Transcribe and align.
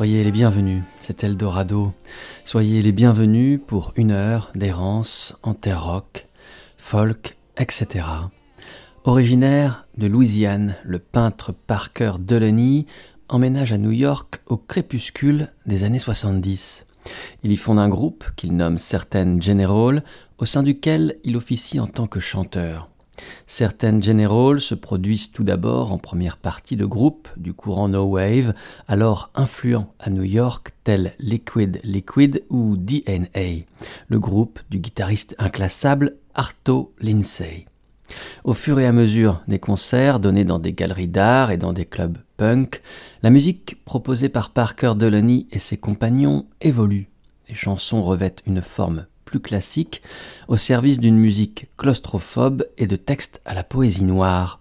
Soyez 0.00 0.24
les 0.24 0.32
bienvenus, 0.32 0.82
c'est 0.98 1.24
Eldorado. 1.24 1.92
Soyez 2.46 2.80
les 2.80 2.90
bienvenus 2.90 3.60
pour 3.66 3.92
une 3.96 4.12
heure 4.12 4.50
d'errance 4.54 5.36
en 5.42 5.52
terre 5.52 5.84
rock, 5.84 6.26
folk, 6.78 7.36
etc. 7.58 8.06
Originaire 9.04 9.86
de 9.98 10.06
Louisiane, 10.06 10.76
le 10.84 11.00
peintre 11.00 11.52
Parker 11.52 12.12
Delaney 12.18 12.86
emménage 13.28 13.74
à 13.74 13.76
New 13.76 13.90
York 13.90 14.40
au 14.46 14.56
crépuscule 14.56 15.52
des 15.66 15.84
années 15.84 15.98
70. 15.98 16.86
Il 17.42 17.52
y 17.52 17.56
fonde 17.58 17.78
un 17.78 17.90
groupe 17.90 18.24
qu'il 18.36 18.56
nomme 18.56 18.78
Certain 18.78 19.38
General, 19.38 20.02
au 20.38 20.46
sein 20.46 20.62
duquel 20.62 21.18
il 21.24 21.36
officie 21.36 21.78
en 21.78 21.86
tant 21.86 22.06
que 22.06 22.20
chanteur. 22.20 22.88
Certaines 23.46 24.02
Generals 24.02 24.60
se 24.60 24.74
produisent 24.74 25.32
tout 25.32 25.44
d'abord 25.44 25.92
en 25.92 25.98
première 25.98 26.36
partie 26.36 26.76
de 26.76 26.84
groupes 26.84 27.28
du 27.36 27.52
courant 27.52 27.88
No 27.88 28.04
Wave, 28.04 28.54
alors 28.88 29.30
influents 29.34 29.92
à 29.98 30.10
New 30.10 30.24
York, 30.24 30.72
tels 30.84 31.14
Liquid 31.18 31.80
Liquid 31.82 32.44
ou 32.50 32.76
DNA, 32.76 33.64
le 34.08 34.18
groupe 34.18 34.60
du 34.70 34.78
guitariste 34.78 35.34
inclassable 35.38 36.16
Arto 36.34 36.92
Lindsay. 37.00 37.66
Au 38.44 38.54
fur 38.54 38.80
et 38.80 38.86
à 38.86 38.92
mesure 38.92 39.42
des 39.48 39.58
concerts 39.58 40.20
donnés 40.20 40.44
dans 40.44 40.58
des 40.58 40.72
galeries 40.72 41.08
d'art 41.08 41.50
et 41.50 41.58
dans 41.58 41.72
des 41.72 41.84
clubs 41.84 42.18
punk, 42.36 42.82
la 43.22 43.30
musique 43.30 43.84
proposée 43.84 44.28
par 44.28 44.50
Parker 44.50 44.94
Delaney 44.96 45.46
et 45.50 45.58
ses 45.58 45.76
compagnons 45.76 46.46
évolue. 46.60 47.08
Les 47.48 47.54
chansons 47.54 48.02
revêtent 48.02 48.42
une 48.46 48.62
forme 48.62 49.06
classique, 49.38 50.02
au 50.48 50.56
service 50.56 50.98
d'une 50.98 51.16
musique 51.16 51.68
claustrophobe 51.76 52.66
et 52.78 52.88
de 52.88 52.96
textes 52.96 53.40
à 53.44 53.54
la 53.54 53.62
poésie 53.62 54.04
noire. 54.04 54.58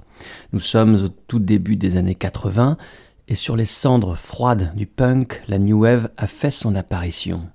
Nous 0.53 0.59
sommes 0.59 1.05
au 1.05 1.07
tout 1.27 1.39
début 1.39 1.77
des 1.77 1.97
années 1.97 2.13
80 2.13 2.77
et 3.27 3.35
sur 3.35 3.55
les 3.55 3.65
cendres 3.65 4.15
froides 4.15 4.73
du 4.75 4.85
punk, 4.85 5.41
la 5.47 5.59
new 5.59 5.81
wave 5.81 6.09
a 6.17 6.27
fait 6.27 6.51
son 6.51 6.75
apparition. 6.75 7.47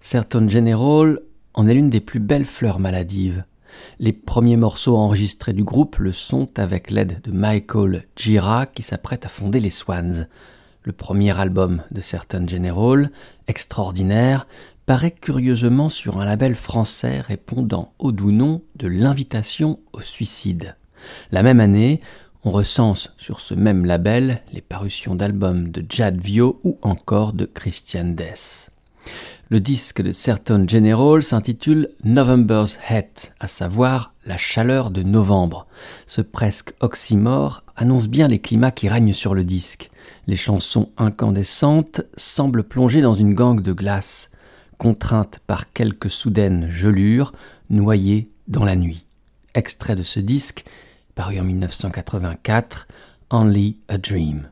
Certain 0.00 0.48
General 0.48 1.20
en 1.54 1.66
est 1.66 1.74
l'une 1.74 1.90
des 1.90 2.00
plus 2.00 2.20
belles 2.20 2.44
fleurs 2.44 2.78
maladives. 2.78 3.44
Les 3.98 4.12
premiers 4.12 4.56
morceaux 4.56 4.96
enregistrés 4.96 5.52
du 5.52 5.64
groupe 5.64 5.96
le 5.96 6.12
sont 6.12 6.48
avec 6.58 6.90
l'aide 6.90 7.20
de 7.22 7.32
Michael 7.32 8.04
Gira 8.16 8.66
qui 8.66 8.82
s'apprête 8.82 9.24
à 9.24 9.28
fonder 9.28 9.60
les 9.60 9.70
Swans. 9.70 10.26
Le 10.82 10.92
premier 10.92 11.38
album 11.38 11.82
de 11.90 12.00
Certain 12.00 12.46
General, 12.46 13.10
extraordinaire, 13.46 14.46
paraît 14.88 15.10
curieusement 15.10 15.90
sur 15.90 16.18
un 16.18 16.24
label 16.24 16.54
français 16.54 17.20
répondant 17.20 17.92
au 17.98 18.10
doux 18.10 18.32
nom 18.32 18.62
de 18.76 18.88
l'invitation 18.88 19.78
au 19.92 20.00
suicide. 20.00 20.76
La 21.30 21.42
même 21.42 21.60
année, 21.60 22.00
on 22.42 22.50
recense 22.50 23.12
sur 23.18 23.38
ce 23.38 23.52
même 23.52 23.84
label 23.84 24.40
les 24.50 24.62
parutions 24.62 25.14
d'albums 25.14 25.68
de 25.68 25.84
Jad 25.86 26.18
Vio 26.18 26.58
ou 26.64 26.78
encore 26.80 27.34
de 27.34 27.44
Christian 27.44 28.14
Death. 28.14 28.70
Le 29.50 29.60
disque 29.60 30.00
de 30.00 30.10
Certain 30.10 30.66
General 30.66 31.22
s'intitule 31.22 31.90
November's 32.02 32.78
Heat, 32.88 33.34
à 33.40 33.46
savoir 33.46 34.14
la 34.24 34.38
chaleur 34.38 34.90
de 34.90 35.02
novembre. 35.02 35.66
Ce 36.06 36.22
presque 36.22 36.72
oxymore 36.80 37.62
annonce 37.76 38.08
bien 38.08 38.26
les 38.26 38.38
climats 38.38 38.70
qui 38.70 38.88
règnent 38.88 39.12
sur 39.12 39.34
le 39.34 39.44
disque. 39.44 39.90
Les 40.26 40.36
chansons 40.36 40.88
incandescentes 40.96 42.00
semblent 42.16 42.64
plonger 42.64 43.02
dans 43.02 43.14
une 43.14 43.34
gangue 43.34 43.60
de 43.60 43.74
glace 43.74 44.30
contrainte 44.78 45.40
par 45.46 45.72
quelques 45.72 46.10
soudaines 46.10 46.70
gelures, 46.70 47.32
noyées 47.68 48.30
dans 48.46 48.64
la 48.64 48.76
nuit. 48.76 49.04
Extrait 49.54 49.96
de 49.96 50.02
ce 50.02 50.20
disque, 50.20 50.64
paru 51.14 51.38
en 51.38 51.44
1984, 51.44 52.88
Only 53.30 53.78
a 53.88 53.98
Dream. 53.98 54.48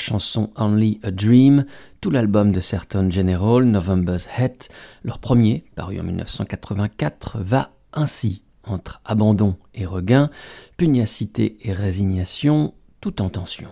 Chanson 0.00 0.50
Only 0.56 1.00
a 1.02 1.10
Dream, 1.10 1.64
tout 2.00 2.10
l'album 2.10 2.52
de 2.52 2.60
Certain 2.60 3.10
General, 3.10 3.64
November's 3.64 4.28
Head, 4.36 4.64
leur 5.04 5.18
premier, 5.18 5.64
paru 5.76 6.00
en 6.00 6.04
1984, 6.04 7.38
va 7.40 7.70
ainsi 7.92 8.42
entre 8.64 9.00
abandon 9.04 9.56
et 9.74 9.86
regain, 9.86 10.30
pugnacité 10.76 11.56
et 11.62 11.72
résignation, 11.72 12.74
tout 13.00 13.22
en 13.22 13.28
tension. 13.28 13.68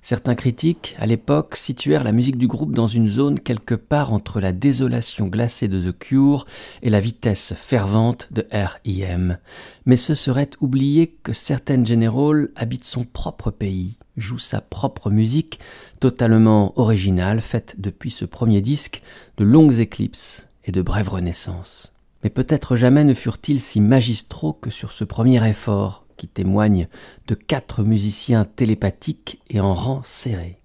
Certains 0.00 0.36
critiques, 0.36 0.94
à 0.98 1.06
l'époque, 1.06 1.56
situèrent 1.56 2.04
la 2.04 2.12
musique 2.12 2.38
du 2.38 2.46
groupe 2.46 2.74
dans 2.74 2.86
une 2.86 3.08
zone 3.08 3.40
quelque 3.40 3.74
part 3.74 4.12
entre 4.12 4.40
la 4.40 4.52
désolation 4.52 5.26
glacée 5.26 5.66
de 5.66 5.80
The 5.80 5.98
Cure 5.98 6.46
et 6.82 6.90
la 6.90 7.00
vitesse 7.00 7.52
fervente 7.54 8.28
de 8.30 8.46
R.I.M. 8.52 9.38
Mais 9.84 9.96
ce 9.96 10.14
serait 10.14 10.50
oublier 10.60 11.08
que 11.22 11.32
certaines 11.32 11.84
General 11.84 12.48
habitent 12.54 12.84
son 12.84 13.04
propre 13.04 13.50
pays, 13.50 13.98
jouent 14.16 14.38
sa 14.38 14.60
propre 14.60 15.10
musique, 15.10 15.60
totalement 16.00 16.78
originale, 16.78 17.40
faite 17.40 17.76
depuis 17.78 18.10
ce 18.10 18.24
premier 18.24 18.60
disque 18.60 19.02
de 19.36 19.44
longues 19.44 19.78
éclipses 19.78 20.46
et 20.64 20.72
de 20.72 20.82
brèves 20.82 21.08
renaissances. 21.08 21.92
Mais 22.22 22.30
peut-être 22.30 22.76
jamais 22.76 23.04
ne 23.04 23.14
furent-ils 23.14 23.60
si 23.60 23.80
magistraux 23.80 24.52
que 24.52 24.70
sur 24.70 24.92
ce 24.92 25.04
premier 25.04 25.46
effort, 25.48 26.06
qui 26.16 26.28
témoigne 26.28 26.88
de 27.28 27.34
quatre 27.34 27.82
musiciens 27.82 28.44
télépathiques 28.44 29.40
et 29.50 29.60
en 29.60 29.74
rang 29.74 30.02
serré. 30.02 30.60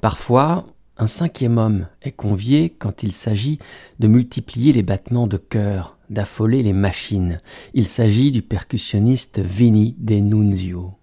Parfois, 0.00 0.66
un 0.98 1.06
cinquième 1.06 1.56
homme 1.56 1.86
est 2.02 2.12
convié 2.12 2.68
quand 2.70 3.02
il 3.02 3.12
s'agit 3.12 3.58
de 4.00 4.06
multiplier 4.06 4.72
les 4.72 4.82
battements 4.82 5.26
de 5.26 5.38
cœur, 5.38 5.96
d'affoler 6.10 6.62
les 6.62 6.72
machines. 6.72 7.40
Il 7.72 7.86
s'agit 7.86 8.32
du 8.32 8.42
percussionniste 8.42 9.38
Vinny 9.38 9.94
Denunzio. 9.98 10.99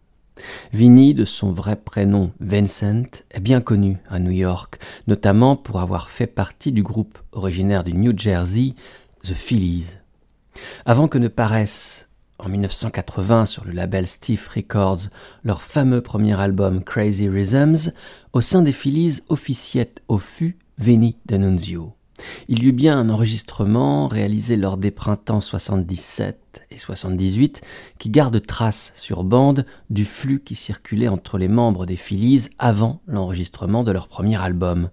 Vinny, 0.73 1.13
de 1.13 1.25
son 1.25 1.51
vrai 1.51 1.75
prénom 1.75 2.31
Vincent, 2.39 3.03
est 3.31 3.39
bien 3.39 3.61
connu 3.61 3.97
à 4.09 4.19
New 4.19 4.31
York, 4.31 4.79
notamment 5.07 5.55
pour 5.55 5.79
avoir 5.79 6.09
fait 6.09 6.27
partie 6.27 6.71
du 6.71 6.83
groupe 6.83 7.17
originaire 7.31 7.83
du 7.83 7.93
New 7.93 8.17
Jersey, 8.17 8.75
The 9.23 9.33
Phillies. 9.33 9.97
Avant 10.85 11.07
que 11.07 11.17
ne 11.17 11.27
paraisse 11.27 12.07
en 12.39 12.49
1980 12.49 13.45
sur 13.47 13.65
le 13.65 13.71
label 13.71 14.07
Steve 14.07 14.47
Records 14.53 15.09
leur 15.43 15.61
fameux 15.61 16.01
premier 16.01 16.39
album 16.39 16.83
Crazy 16.83 17.27
Rhythms, 17.27 17.91
au 18.33 18.41
sein 18.41 18.61
des 18.61 18.71
Phillies 18.71 19.21
officiait 19.29 19.95
au 20.07 20.17
fût 20.17 20.57
Veni 20.77 21.17
D'Annunzio. 21.25 21.96
Il 22.47 22.63
y 22.63 22.67
eut 22.67 22.73
bien 22.73 22.97
un 22.97 23.09
enregistrement 23.09 24.07
réalisé 24.07 24.57
lors 24.57 24.77
des 24.77 24.91
printemps 24.91 25.41
77 25.41 26.61
et 26.71 26.77
78 26.77 27.61
qui 27.99 28.09
garde 28.09 28.41
trace 28.45 28.91
sur 28.95 29.23
bande 29.23 29.65
du 29.89 30.05
flux 30.05 30.39
qui 30.39 30.55
circulait 30.55 31.07
entre 31.07 31.37
les 31.37 31.47
membres 31.47 31.85
des 31.85 31.95
Phillies 31.95 32.49
avant 32.57 33.01
l'enregistrement 33.07 33.83
de 33.83 33.91
leur 33.91 34.07
premier 34.07 34.41
album. 34.41 34.89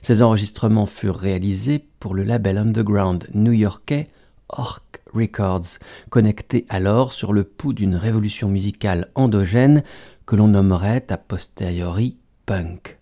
Ces 0.00 0.22
enregistrements 0.22 0.86
furent 0.86 1.16
réalisés 1.16 1.86
pour 2.00 2.14
le 2.14 2.24
label 2.24 2.58
underground 2.58 3.28
new-yorkais 3.34 4.08
Orc 4.48 4.82
Records, 5.14 5.78
connecté 6.10 6.66
alors 6.68 7.12
sur 7.12 7.32
le 7.32 7.44
pouls 7.44 7.72
d'une 7.72 7.96
révolution 7.96 8.48
musicale 8.48 9.10
endogène 9.14 9.82
que 10.26 10.36
l'on 10.36 10.48
nommerait 10.48 11.06
a 11.10 11.16
posteriori 11.16 12.16
punk. 12.46 12.98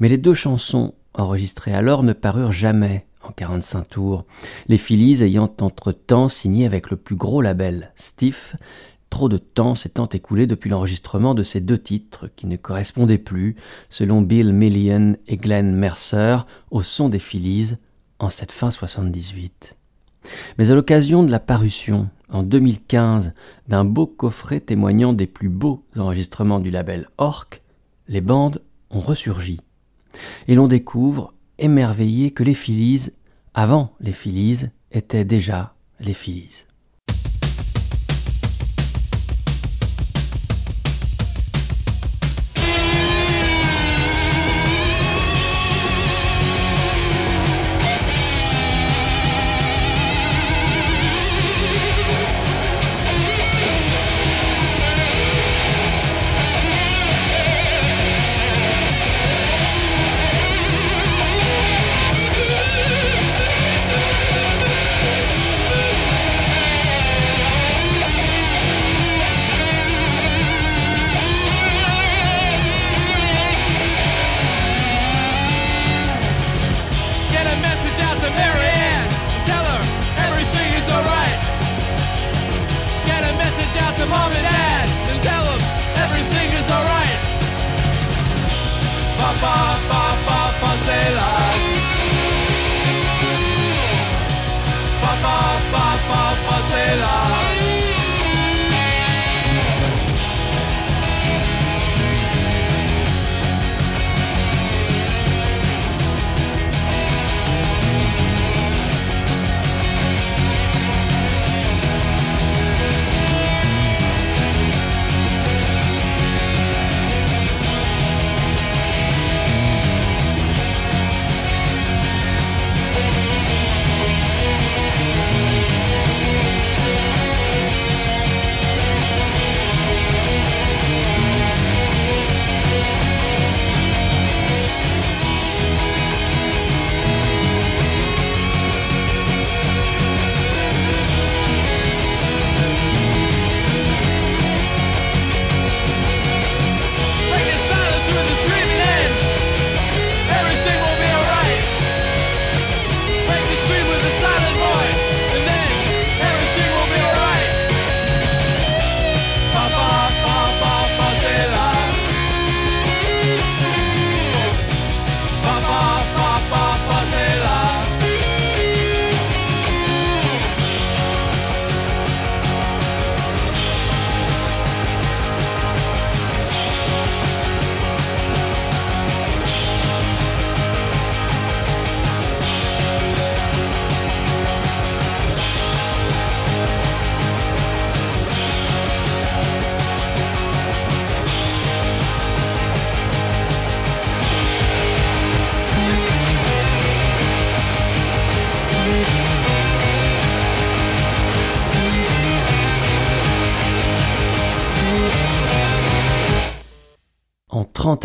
Mais 0.00 0.08
les 0.08 0.18
deux 0.18 0.34
chansons 0.34 0.94
enregistrées 1.14 1.74
alors 1.74 2.02
ne 2.02 2.12
parurent 2.12 2.52
jamais 2.52 3.06
en 3.22 3.30
45 3.30 3.88
tours, 3.88 4.24
les 4.68 4.78
Phillies 4.78 5.22
ayant 5.22 5.52
entre-temps 5.60 6.28
signé 6.28 6.66
avec 6.66 6.90
le 6.90 6.96
plus 6.96 7.16
gros 7.16 7.40
label, 7.40 7.92
Stiff, 7.96 8.56
trop 9.10 9.28
de 9.28 9.36
temps 9.36 9.74
s'étant 9.74 10.08
écoulé 10.08 10.46
depuis 10.46 10.70
l'enregistrement 10.70 11.34
de 11.34 11.42
ces 11.42 11.60
deux 11.60 11.78
titres 11.78 12.30
qui 12.34 12.46
ne 12.46 12.56
correspondaient 12.56 13.18
plus, 13.18 13.56
selon 13.90 14.22
Bill 14.22 14.52
Million 14.52 15.16
et 15.26 15.36
Glenn 15.36 15.74
Mercer, 15.74 16.38
au 16.70 16.82
son 16.82 17.08
des 17.08 17.18
Phillies 17.18 17.74
en 18.18 18.30
cette 18.30 18.52
fin 18.52 18.70
78. 18.70 19.76
Mais 20.56 20.70
à 20.70 20.74
l'occasion 20.74 21.22
de 21.22 21.30
la 21.30 21.40
parution 21.40 22.08
en 22.30 22.42
2015 22.42 23.32
d'un 23.68 23.84
beau 23.84 24.06
coffret 24.06 24.60
témoignant 24.60 25.12
des 25.12 25.26
plus 25.26 25.48
beaux 25.48 25.84
enregistrements 25.96 26.60
du 26.60 26.70
label 26.70 27.08
Orc, 27.18 27.60
les 28.08 28.20
bandes 28.20 28.62
ont 28.90 29.00
ressurgi. 29.00 29.60
Et 30.48 30.54
l'on 30.54 30.68
découvre, 30.68 31.34
émerveillé, 31.58 32.30
que 32.30 32.42
les 32.42 32.54
Phillies, 32.54 33.10
avant 33.54 33.94
les 34.00 34.12
Phillies, 34.12 34.66
étaient 34.90 35.24
déjà 35.24 35.74
les 36.00 36.14
Phillies. 36.14 36.66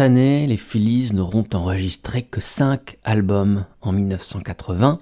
30 0.07 0.15
années, 0.15 0.47
les 0.47 0.55
Phillies 0.55 1.13
n'auront 1.13 1.43
enregistré 1.53 2.21
que 2.21 2.39
5 2.39 2.97
albums 3.03 3.65
en 3.81 3.91
1980, 3.91 5.01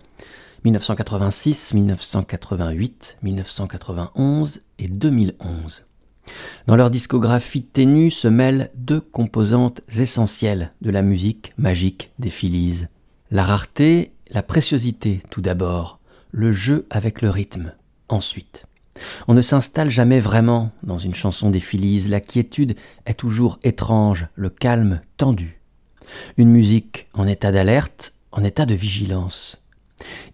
1986, 0.63 1.75
1988, 1.75 3.17
1991 3.21 4.61
et 4.79 4.87
2011. 4.87 5.85
Dans 6.65 6.75
leur 6.75 6.89
discographie 6.89 7.61
ténue 7.61 8.09
se 8.09 8.27
mêlent 8.27 8.71
deux 8.73 8.99
composantes 8.99 9.81
essentielles 9.95 10.73
de 10.81 10.89
la 10.89 11.03
musique 11.03 11.53
magique 11.59 12.11
des 12.17 12.31
Phillies. 12.31 12.87
La 13.29 13.43
rareté, 13.43 14.11
la 14.31 14.41
préciosité 14.41 15.21
tout 15.29 15.41
d'abord, 15.41 15.99
le 16.31 16.51
jeu 16.51 16.87
avec 16.89 17.21
le 17.21 17.29
rythme 17.29 17.73
ensuite. 18.09 18.65
On 19.27 19.33
ne 19.33 19.41
s'installe 19.41 19.89
jamais 19.89 20.19
vraiment 20.19 20.71
dans 20.83 20.97
une 20.97 21.15
chanson 21.15 21.49
des 21.49 21.59
Phillies, 21.59 22.07
la 22.07 22.21
quiétude 22.21 22.75
est 23.05 23.19
toujours 23.19 23.59
étrange, 23.63 24.27
le 24.35 24.49
calme 24.49 25.01
tendu. 25.17 25.59
Une 26.37 26.49
musique 26.49 27.07
en 27.13 27.27
état 27.27 27.51
d'alerte, 27.51 28.13
en 28.31 28.43
état 28.43 28.65
de 28.65 28.75
vigilance. 28.75 29.57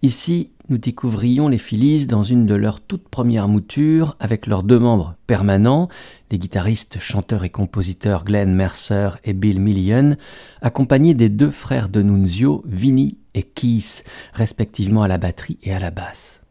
Ici, 0.02 0.50
nous 0.68 0.78
découvrions 0.78 1.48
les 1.48 1.58
Phillies 1.58 2.06
dans 2.06 2.22
une 2.22 2.46
de 2.46 2.54
leurs 2.54 2.80
toutes 2.80 3.08
premières 3.08 3.48
moutures 3.48 4.16
avec 4.20 4.46
leurs 4.46 4.62
deux 4.62 4.78
membres 4.78 5.14
permanents, 5.26 5.88
les 6.30 6.38
guitaristes, 6.38 6.98
chanteurs 6.98 7.44
et 7.44 7.50
compositeurs 7.50 8.24
Glenn 8.24 8.54
Mercer 8.54 9.10
et 9.24 9.32
Bill 9.32 9.60
Million, 9.60 10.16
accompagnés 10.60 11.14
des 11.14 11.28
deux 11.28 11.50
frères 11.50 11.88
de 11.88 12.02
Nunzio, 12.02 12.62
Vinnie 12.66 13.18
et 13.34 13.42
Keith, 13.42 14.04
respectivement 14.34 15.02
à 15.02 15.08
la 15.08 15.18
batterie 15.18 15.58
et 15.62 15.72
à 15.72 15.78
la 15.78 15.90
basse. 15.90 16.41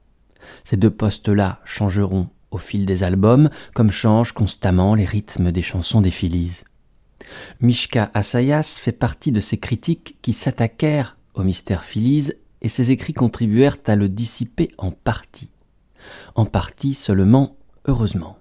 Ces 0.63 0.77
deux 0.77 0.89
postes-là 0.89 1.59
changeront 1.65 2.29
au 2.51 2.57
fil 2.57 2.85
des 2.85 3.03
albums, 3.03 3.49
comme 3.73 3.91
changent 3.91 4.33
constamment 4.33 4.95
les 4.95 5.05
rythmes 5.05 5.51
des 5.51 5.61
chansons 5.61 6.01
des 6.01 6.11
Phillies. 6.11 6.63
Mishka 7.61 8.11
Asayas 8.13 8.79
fait 8.81 8.91
partie 8.91 9.31
de 9.31 9.39
ces 9.39 9.57
critiques 9.57 10.17
qui 10.21 10.33
s'attaquèrent 10.33 11.17
au 11.33 11.43
mystère 11.43 11.83
Phillies 11.83 12.33
et 12.61 12.69
ses 12.69 12.91
écrits 12.91 13.13
contribuèrent 13.13 13.77
à 13.87 13.95
le 13.95 14.09
dissiper 14.09 14.69
en 14.77 14.91
partie. 14.91 15.49
En 16.35 16.45
partie 16.45 16.93
seulement, 16.93 17.55
heureusement. 17.85 18.37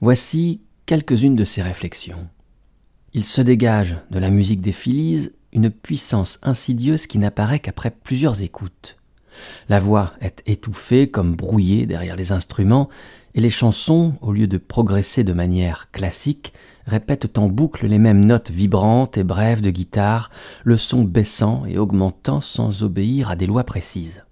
Voici 0.00 0.60
quelques-unes 0.86 1.36
de 1.36 1.44
ses 1.44 1.62
réflexions. 1.62 2.28
Il 3.12 3.24
se 3.24 3.40
dégage 3.40 3.96
de 4.10 4.18
la 4.18 4.30
musique 4.30 4.60
des 4.60 4.72
Phillies 4.72 5.30
une 5.52 5.70
puissance 5.70 6.38
insidieuse 6.42 7.06
qui 7.06 7.18
n'apparaît 7.18 7.58
qu'après 7.58 7.90
plusieurs 7.90 8.42
écoutes. 8.42 8.96
La 9.68 9.78
voix 9.78 10.12
est 10.20 10.42
étouffée 10.46 11.10
comme 11.10 11.36
brouillée 11.36 11.86
derrière 11.86 12.16
les 12.16 12.32
instruments, 12.32 12.88
et 13.34 13.40
les 13.40 13.50
chansons, 13.50 14.14
au 14.22 14.32
lieu 14.32 14.46
de 14.46 14.58
progresser 14.58 15.22
de 15.22 15.32
manière 15.32 15.90
classique, 15.92 16.52
répètent 16.86 17.38
en 17.38 17.48
boucle 17.48 17.86
les 17.86 17.98
mêmes 17.98 18.24
notes 18.24 18.50
vibrantes 18.50 19.16
et 19.16 19.24
brèves 19.24 19.60
de 19.60 19.70
guitare, 19.70 20.30
le 20.64 20.76
son 20.76 21.04
baissant 21.04 21.64
et 21.66 21.78
augmentant 21.78 22.40
sans 22.40 22.82
obéir 22.82 23.30
à 23.30 23.36
des 23.36 23.46
lois 23.46 23.64
précises. 23.64 24.24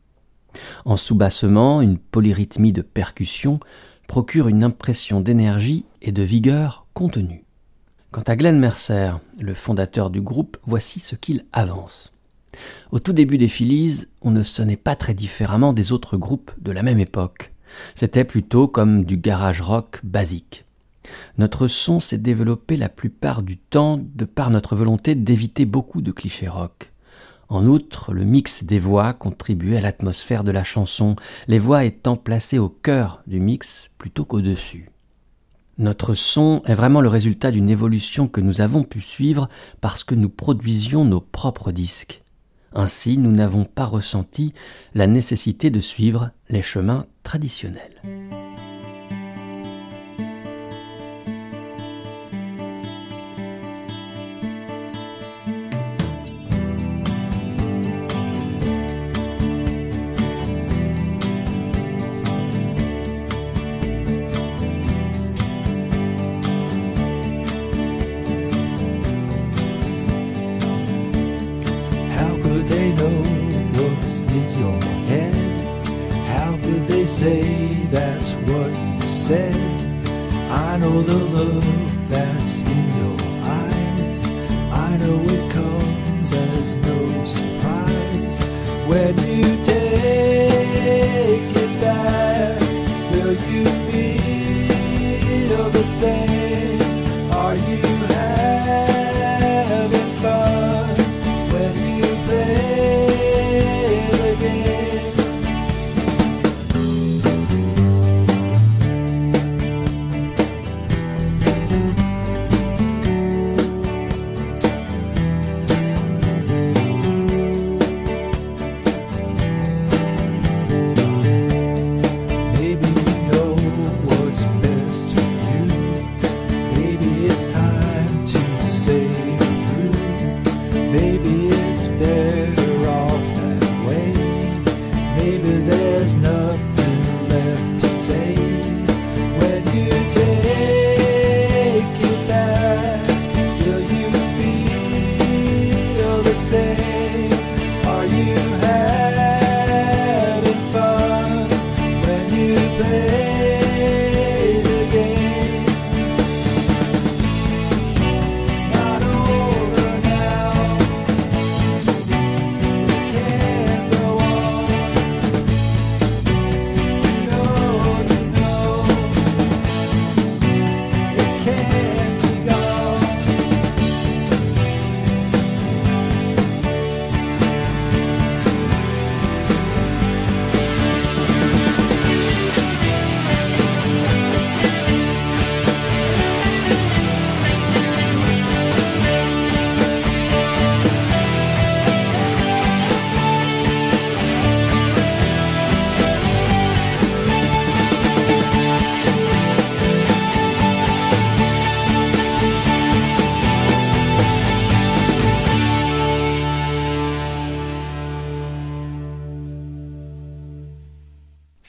En 0.85 0.97
sous-bassement, 0.97 1.81
une 1.81 1.99
polyrythmie 1.99 2.73
de 2.73 2.83
percussion 2.83 3.61
procure 4.09 4.49
une 4.49 4.65
impression 4.65 5.21
d'énergie 5.21 5.85
et 6.03 6.13
de 6.13 6.23
vigueur 6.23 6.87
contenue. 6.95 7.45
Quant 8.11 8.23
à 8.27 8.37
Glenn 8.37 8.59
Mercer, 8.59 9.13
le 9.39 9.55
fondateur 9.55 10.11
du 10.11 10.23
groupe, 10.23 10.57
voici 10.63 10.99
ce 10.99 11.15
qu'il 11.15 11.45
avance. 11.53 12.13
Au 12.91 12.99
tout 12.99 13.13
début 13.13 13.39
des 13.39 13.49
Phillies, 13.49 14.07
on 14.23 14.31
ne 14.31 14.43
sonnait 14.43 14.77
pas 14.77 14.97
très 14.97 15.15
différemment 15.15 15.73
des 15.73 15.93
autres 15.93 16.17
groupes 16.17 16.53
de 16.59 16.73
la 16.73 16.83
même 16.83 17.01
époque. 17.01 17.53
C'était 17.95 18.25
plutôt 18.25 18.69
comme 18.69 19.05
du 19.05 19.17
garage 19.17 19.61
rock 19.61 20.01
basique. 20.03 20.65
Notre 21.39 21.69
son 21.69 22.01
s'est 22.01 22.19
développé 22.19 22.77
la 22.77 22.89
plupart 22.89 23.43
du 23.43 23.57
temps 23.57 24.01
de 24.15 24.25
par 24.25 24.51
notre 24.51 24.77
volonté 24.77 25.15
d'éviter 25.15 25.65
beaucoup 25.65 26.03
de 26.03 26.13
clichés 26.13 26.49
rock. 26.49 26.93
En 27.49 27.67
outre, 27.67 28.13
le 28.13 28.25
mix 28.25 28.65
des 28.65 28.79
voix 28.79 29.15
contribuait 29.15 29.79
à 29.79 29.81
l'atmosphère 29.81 30.45
de 30.45 30.51
la 30.51 30.65
chanson, 30.65 31.17
les 31.47 31.59
voix 31.59 31.85
étant 31.85 32.17
placées 32.17 32.59
au 32.59 32.69
cœur 32.69 33.23
du 33.27 33.41
mix 33.41 33.91
plutôt 33.97 34.27
qu'au-dessus. 34.27 34.91
Notre 35.79 36.13
son 36.13 36.61
est 36.67 36.75
vraiment 36.75 37.01
le 37.01 37.09
résultat 37.09 37.51
d'une 37.51 37.71
évolution 37.71 38.29
que 38.29 38.41
nous 38.41 38.61
avons 38.61 38.83
pu 38.83 39.01
suivre 39.01 39.49
parce 39.81 40.05
que 40.05 40.15
nous 40.15 40.29
produisions 40.29 41.05
nos 41.05 41.21
propres 41.21 41.73
disques. 41.73 42.23
Ainsi, 42.73 43.19
nous 43.19 43.33
n'avons 43.33 43.65
pas 43.65 43.87
ressenti 43.87 44.53
la 44.95 45.07
nécessité 45.07 45.71
de 45.71 45.81
suivre 45.81 46.31
les 46.49 46.63
chemins 46.63 47.07
traditionnels. 47.23 48.03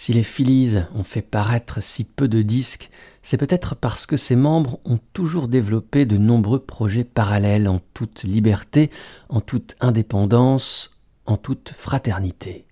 Si 0.10 0.16
les 0.16 0.24
Phillies 0.24 0.80
ont 0.96 1.04
fait 1.04 1.22
paraître 1.22 1.84
si 1.84 2.04
peu 2.04 2.28
de 2.28 2.42
disques, 2.42 2.90
c'est 3.22 3.38
peut-être 3.38 3.76
parce 3.76 4.08
que 4.08 4.18
ses 4.18 4.36
membres 4.36 4.80
ont 4.84 4.98
toujours 5.14 5.48
développé 5.48 6.08
de 6.08 6.18
nombreux 6.18 6.58
projets 6.58 7.04
parallèles 7.04 7.68
en 7.68 7.80
toute 7.94 8.24
liberté, 8.24 8.90
en 9.30 9.40
toute 9.40 9.76
indépendance, 9.80 10.98
en 11.28 11.38
toute 11.38 11.74
fraternité. 11.78 12.66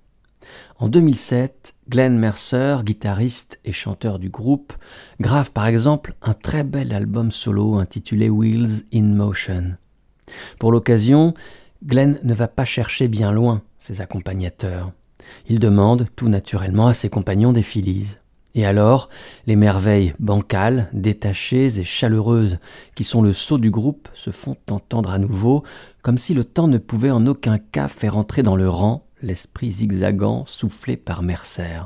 En 0.80 0.88
2007, 0.88 1.76
Glenn 1.88 2.17
Mercer, 2.17 2.78
guitariste 2.84 3.60
et 3.65 3.71
chanteur 3.71 4.17
du 4.17 4.30
groupe, 4.32 4.73
grave 5.19 5.52
par 5.52 5.67
exemple 5.67 6.15
un 6.23 6.34
très 6.34 6.63
bel 6.63 6.91
album 6.91 7.30
solo 7.32 7.76
intitulé 7.76 8.32
Wheels 8.32 8.82
in 8.91 9.13
Motion. 9.13 9.76
Pour 10.58 10.71
l'occasion, 10.71 11.36
Glenn 11.86 12.19
ne 12.23 12.34
va 12.34 12.47
pas 12.47 12.65
chercher 12.65 13.08
bien 13.08 13.32
loin 13.32 13.62
ses 13.78 14.02
accompagnateurs. 14.02 14.91
Il 15.47 15.60
demande 15.60 16.08
tout 16.15 16.30
naturellement 16.30 16.88
à 16.88 16.93
ses 16.93 17.10
compagnons 17.10 17.53
des 17.53 17.62
Phillies. 17.62 18.17
Et 18.56 18.65
alors, 18.65 19.10
les 19.45 19.56
merveilles 19.56 20.13
bancales, 20.19 20.89
détachées 20.91 21.80
et 21.80 21.84
chaleureuses 21.84 22.58
qui 22.95 23.03
sont 23.03 23.21
le 23.21 23.34
sceau 23.34 23.58
du 23.58 23.69
groupe 23.69 24.10
se 24.15 24.32
font 24.32 24.58
entendre 24.71 25.12
à 25.12 25.19
nouveau, 25.19 25.63
comme 26.01 26.17
si 26.17 26.34
le 26.34 26.43
temps 26.43 26.67
ne 26.67 26.80
pouvait 26.80 27.12
en 27.12 27.27
aucun 27.27 27.60
cas 27.60 27.88
faire 27.88 28.17
entrer 28.17 28.41
dans 28.41 28.56
le 28.56 28.67
rang 28.67 29.06
l'esprit 29.21 29.71
zigzagant 29.71 30.45
soufflé 30.47 30.97
par 30.97 31.21
Mercer. 31.21 31.82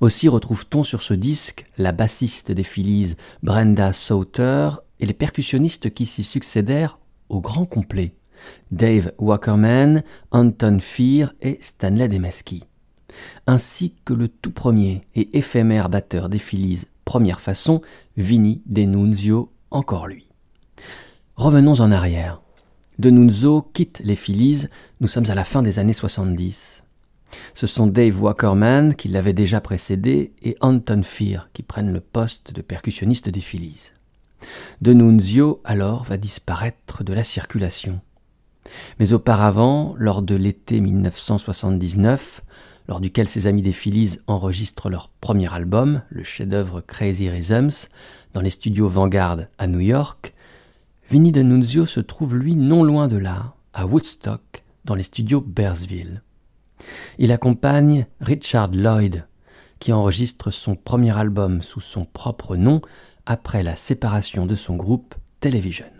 Aussi 0.00 0.28
retrouve-t-on 0.28 0.82
sur 0.82 1.02
ce 1.02 1.14
disque 1.14 1.64
la 1.78 1.92
bassiste 1.92 2.50
des 2.50 2.64
Phillies, 2.64 3.14
Brenda 3.42 3.92
Sauter, 3.92 4.70
et 4.98 5.06
les 5.06 5.14
percussionnistes 5.14 5.94
qui 5.94 6.06
s'y 6.06 6.24
succédèrent 6.24 6.98
au 7.28 7.40
grand 7.40 7.64
complet. 7.64 8.12
Dave 8.70 9.12
Wackerman, 9.18 10.02
Anton 10.30 10.78
Fear 10.80 11.34
et 11.40 11.58
Stanley 11.60 12.08
Demeski, 12.08 12.64
ainsi 13.46 13.94
que 14.04 14.14
le 14.14 14.28
tout 14.28 14.52
premier 14.52 15.02
et 15.14 15.36
éphémère 15.38 15.88
batteur 15.88 16.28
des 16.28 16.38
Phillies, 16.38 16.86
première 17.04 17.40
façon, 17.40 17.82
Vinny 18.16 18.62
Denunzio, 18.66 19.52
encore 19.70 20.06
lui. 20.06 20.28
Revenons 21.36 21.80
en 21.80 21.90
arrière. 21.90 22.40
Denunzio 22.98 23.62
quitte 23.72 24.00
les 24.04 24.16
Phillies, 24.16 24.66
nous 25.00 25.08
sommes 25.08 25.30
à 25.30 25.34
la 25.34 25.44
fin 25.44 25.62
des 25.62 25.78
années 25.78 25.94
70. 25.94 26.84
Ce 27.54 27.66
sont 27.66 27.86
Dave 27.86 28.20
Wackerman, 28.22 28.94
qui 28.94 29.08
l'avait 29.08 29.32
déjà 29.32 29.60
précédé, 29.60 30.32
et 30.42 30.56
Anton 30.60 31.02
Fear 31.02 31.48
qui 31.52 31.62
prennent 31.62 31.92
le 31.92 32.00
poste 32.00 32.52
de 32.52 32.62
percussionniste 32.62 33.28
des 33.28 33.40
Phillies. 33.40 33.92
Denunzio, 34.80 35.60
alors, 35.64 36.04
va 36.04 36.16
disparaître 36.16 37.04
de 37.04 37.12
la 37.12 37.24
circulation. 37.24 38.00
Mais 38.98 39.12
auparavant, 39.12 39.94
lors 39.98 40.22
de 40.22 40.34
l'été 40.34 40.80
1979, 40.80 42.42
lors 42.88 43.00
duquel 43.00 43.28
ses 43.28 43.46
amis 43.46 43.62
des 43.62 43.72
Phillies 43.72 44.18
enregistrent 44.26 44.90
leur 44.90 45.10
premier 45.20 45.52
album, 45.52 46.02
le 46.10 46.24
chef-d'œuvre 46.24 46.80
Crazy 46.80 47.28
Rhythms, 47.28 47.88
dans 48.34 48.40
les 48.40 48.50
studios 48.50 48.88
Vanguard 48.88 49.38
à 49.58 49.66
New 49.66 49.80
York, 49.80 50.34
Vinny 51.08 51.32
D'Annunzio 51.32 51.86
se 51.86 52.00
trouve 52.00 52.36
lui 52.36 52.54
non 52.54 52.84
loin 52.84 53.08
de 53.08 53.16
là, 53.16 53.54
à 53.74 53.86
Woodstock, 53.86 54.64
dans 54.84 54.94
les 54.94 55.02
studios 55.02 55.40
Bearsville. 55.40 56.22
Il 57.18 57.32
accompagne 57.32 58.06
Richard 58.20 58.70
Lloyd, 58.72 59.26
qui 59.78 59.92
enregistre 59.92 60.50
son 60.50 60.76
premier 60.76 61.16
album 61.16 61.62
sous 61.62 61.80
son 61.80 62.04
propre 62.04 62.56
nom 62.56 62.80
après 63.26 63.62
la 63.62 63.76
séparation 63.76 64.46
de 64.46 64.54
son 64.54 64.76
groupe 64.76 65.14
Television. 65.40 65.99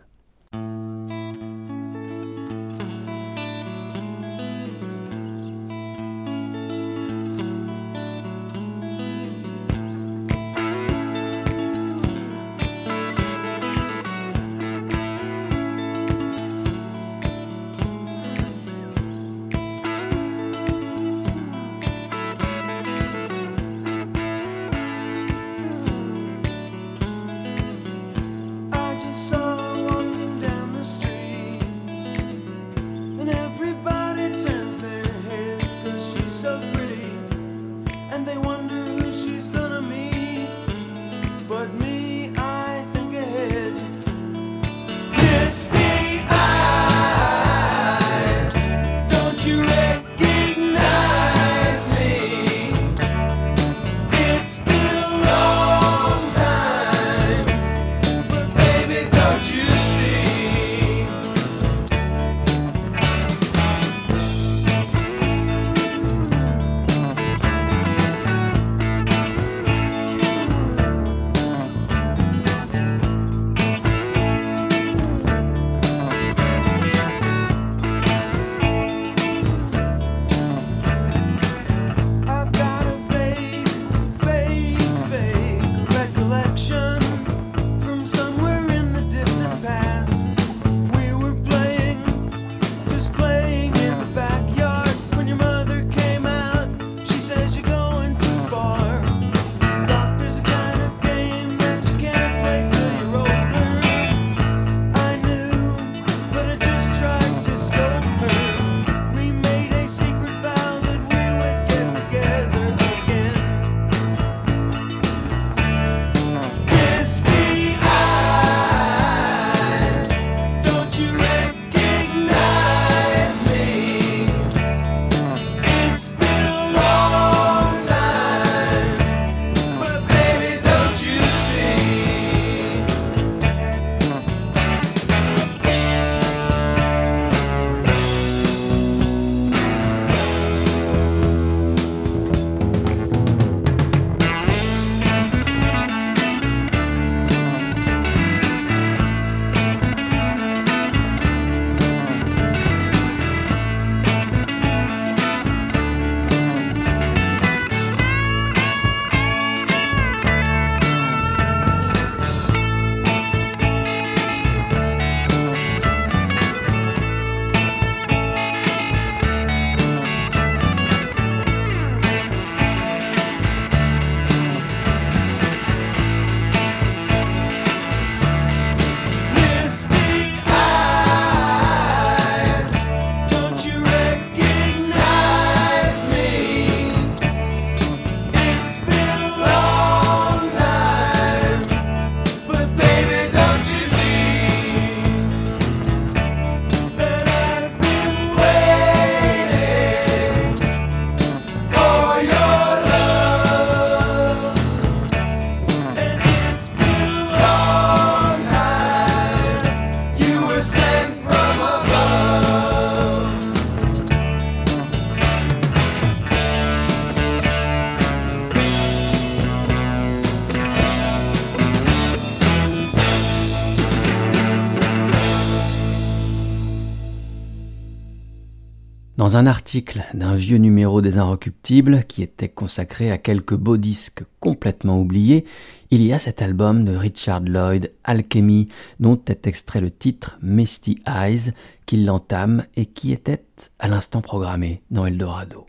Dans 229.30 229.36
un 229.36 229.46
article 229.46 230.02
d'un 230.12 230.34
vieux 230.34 230.56
numéro 230.56 231.00
des 231.00 231.16
Inrecuptibles 231.16 232.02
qui 232.08 232.24
était 232.24 232.48
consacré 232.48 233.12
à 233.12 233.16
quelques 233.16 233.54
beaux 233.54 233.76
disques 233.76 234.24
complètement 234.40 234.98
oubliés, 234.98 235.44
il 235.92 236.02
y 236.02 236.12
a 236.12 236.18
cet 236.18 236.42
album 236.42 236.84
de 236.84 236.96
Richard 236.96 237.42
Lloyd, 237.42 237.92
Alchemy, 238.02 238.66
dont 238.98 239.20
est 239.28 239.46
extrait 239.46 239.80
le 239.80 239.92
titre 239.92 240.36
Misty 240.42 241.00
Eyes, 241.06 241.52
qui 241.86 241.98
l'entame 241.98 242.64
et 242.74 242.86
qui 242.86 243.12
était 243.12 243.44
à 243.78 243.86
l'instant 243.86 244.20
programmé 244.20 244.82
dans 244.90 245.06
Eldorado. 245.06 245.64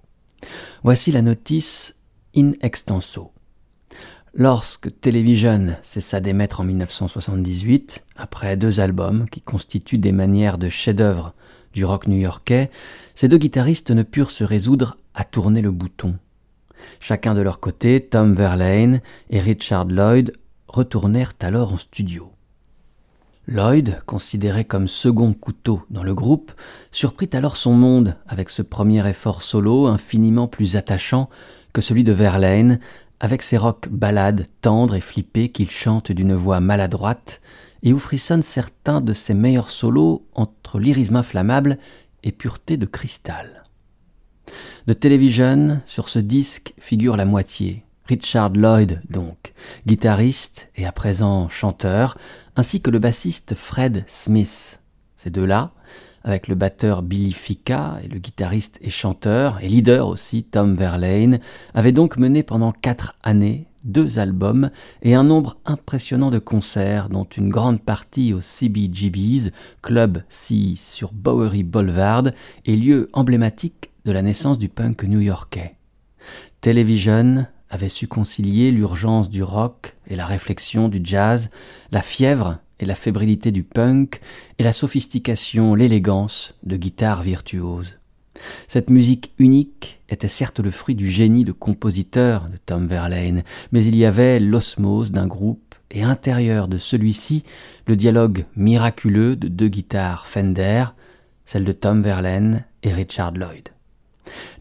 Voici 0.81 1.11
la 1.11 1.21
notice 1.21 1.93
in 2.35 2.53
extenso. 2.61 3.31
Lorsque 4.33 4.99
Television 5.01 5.75
cessa 5.83 6.19
d'émettre 6.19 6.61
en 6.61 6.63
1978, 6.63 8.03
après 8.15 8.57
deux 8.57 8.79
albums 8.79 9.29
qui 9.29 9.41
constituent 9.41 9.99
des 9.99 10.13
manières 10.13 10.57
de 10.57 10.67
chef-d'œuvre 10.67 11.35
du 11.73 11.85
rock 11.85 12.07
new-yorkais, 12.07 12.69
ces 13.15 13.27
deux 13.27 13.37
guitaristes 13.37 13.91
ne 13.91 14.03
purent 14.03 14.31
se 14.31 14.43
résoudre 14.43 14.97
à 15.13 15.23
tourner 15.23 15.61
le 15.61 15.71
bouton. 15.71 16.17
Chacun 16.99 17.33
de 17.33 17.41
leur 17.41 17.59
côté, 17.59 18.01
Tom 18.01 18.33
Verlaine 18.33 19.01
et 19.29 19.39
Richard 19.39 19.85
Lloyd 19.85 20.33
retournèrent 20.67 21.33
alors 21.41 21.73
en 21.73 21.77
studio. 21.77 22.31
Lloyd, 23.47 24.01
considéré 24.05 24.65
comme 24.65 24.87
second 24.87 25.33
couteau 25.33 25.81
dans 25.89 26.03
le 26.03 26.13
groupe, 26.13 26.51
surprit 26.91 27.29
alors 27.33 27.57
son 27.57 27.73
monde 27.73 28.15
avec 28.27 28.49
ce 28.49 28.61
premier 28.61 29.07
effort 29.09 29.41
solo 29.41 29.87
infiniment 29.87 30.47
plus 30.47 30.75
attachant 30.75 31.29
que 31.73 31.81
celui 31.81 32.03
de 32.03 32.13
Verlaine, 32.13 32.79
avec 33.19 33.41
ses 33.41 33.57
rocs 33.57 33.89
ballades 33.89 34.47
tendres 34.61 34.95
et 34.95 35.01
flippés 35.01 35.49
qu'il 35.49 35.69
chante 35.69 36.11
d'une 36.11 36.33
voix 36.33 36.59
maladroite 36.59 37.41
et 37.83 37.93
où 37.93 37.99
frissonnent 37.99 38.43
certains 38.43 39.01
de 39.01 39.13
ses 39.13 39.33
meilleurs 39.33 39.71
solos 39.71 40.25
entre 40.33 40.79
lyrisme 40.79 41.15
inflammable 41.15 41.77
et 42.23 42.31
pureté 42.31 42.77
de 42.77 42.85
cristal. 42.85 43.63
De 44.87 44.93
Television, 44.93 45.81
sur 45.85 46.09
ce 46.09 46.19
disque 46.19 46.73
figure 46.79 47.15
la 47.15 47.25
moitié, 47.25 47.85
Richard 48.05 48.49
Lloyd 48.49 49.01
donc, 49.09 49.53
guitariste 49.87 50.69
et 50.75 50.85
à 50.85 50.91
présent 50.91 51.49
chanteur, 51.49 52.17
ainsi 52.55 52.81
que 52.81 52.89
le 52.89 52.99
bassiste 52.99 53.55
Fred 53.55 54.03
Smith. 54.07 54.79
Ces 55.17 55.29
deux-là, 55.29 55.71
avec 56.23 56.47
le 56.47 56.55
batteur 56.55 57.03
Billy 57.03 57.31
Fica 57.31 57.99
et 58.03 58.07
le 58.07 58.19
guitariste 58.19 58.77
et 58.81 58.89
chanteur, 58.89 59.59
et 59.61 59.67
leader 59.67 60.07
aussi 60.07 60.43
Tom 60.43 60.75
Verlaine, 60.75 61.39
avaient 61.73 61.91
donc 61.91 62.17
mené 62.17 62.43
pendant 62.43 62.71
quatre 62.71 63.15
années 63.23 63.67
deux 63.83 64.19
albums 64.19 64.69
et 65.01 65.15
un 65.15 65.23
nombre 65.23 65.57
impressionnant 65.65 66.31
de 66.31 66.39
concerts, 66.39 67.09
dont 67.09 67.23
une 67.23 67.49
grande 67.49 67.81
partie 67.81 68.33
au 68.33 68.41
CBGB's, 68.41 69.51
Club 69.81 70.23
C 70.29 70.73
sur 70.75 71.13
Bowery 71.13 71.63
Boulevard, 71.63 72.25
et 72.65 72.75
lieu 72.75 73.09
emblématique 73.13 73.91
de 74.05 74.11
la 74.11 74.21
naissance 74.21 74.59
du 74.59 74.69
punk 74.69 75.03
new-yorkais. 75.03 75.75
Television 76.61 77.45
avait 77.69 77.89
su 77.89 78.07
concilier 78.07 78.71
l'urgence 78.71 79.29
du 79.29 79.43
rock 79.43 79.95
et 80.07 80.15
la 80.15 80.25
réflexion 80.25 80.89
du 80.89 80.99
jazz, 81.03 81.49
la 81.91 82.01
fièvre 82.01 82.59
et 82.79 82.85
la 82.85 82.95
fébrilité 82.95 83.51
du 83.51 83.63
punk, 83.63 84.19
et 84.59 84.63
la 84.63 84.73
sophistication, 84.73 85.75
l'élégance 85.75 86.55
de 86.63 86.75
guitares 86.75 87.21
virtuoses. 87.21 88.00
Cette 88.67 88.89
musique 88.89 89.33
unique 89.37 89.99
était 90.09 90.27
certes 90.27 90.59
le 90.59 90.71
fruit 90.71 90.95
du 90.95 91.09
génie 91.09 91.45
de 91.45 91.51
compositeur 91.51 92.47
de 92.49 92.57
Tom 92.57 92.87
Verlaine, 92.87 93.43
mais 93.71 93.83
il 93.85 93.95
y 93.95 94.05
avait 94.05 94.39
l'osmose 94.39 95.11
d'un 95.11 95.27
groupe 95.27 95.75
et 95.91 96.03
à 96.03 96.07
l'intérieur 96.07 96.67
de 96.67 96.77
celui-ci 96.77 97.43
le 97.87 97.95
dialogue 97.95 98.45
miraculeux 98.55 99.35
de 99.35 99.47
deux 99.47 99.67
guitares 99.67 100.27
Fender, 100.27 100.85
celle 101.45 101.65
de 101.65 101.71
Tom 101.71 102.01
Verlaine 102.01 102.65
et 102.83 102.93
Richard 102.93 103.33
Lloyd. 103.33 103.69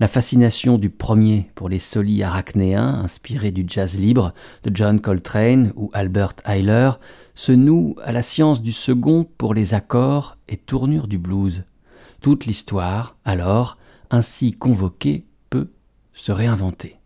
La 0.01 0.09
fascination 0.09 0.79
du 0.79 0.91
premier 0.91 1.51
pour 1.55 1.69
les 1.69 1.79
solis 1.79 2.23
arachnéens 2.23 3.01
inspirés 3.05 3.53
du 3.53 3.65
jazz 3.69 3.99
libre 3.99 4.33
de 4.65 4.75
John 4.75 5.01
Coltrane 5.01 5.73
ou 5.77 5.91
Albert 5.93 6.35
Ayler 6.45 6.91
se 7.35 7.53
noue 7.53 7.95
à 8.03 8.13
la 8.13 8.23
science 8.23 8.63
du 8.63 8.73
second 8.73 9.27
pour 9.39 9.55
les 9.55 9.75
accords 9.75 10.37
et 10.49 10.57
tournures 10.57 11.07
du 11.07 11.19
blues. 11.19 11.65
Toute 12.21 12.45
l'histoire, 12.45 13.17
alors, 13.25 13.79
ainsi 14.11 14.53
convoquée, 14.53 15.25
peut 15.49 15.71
se 16.13 16.33
réinventer. 16.33 17.00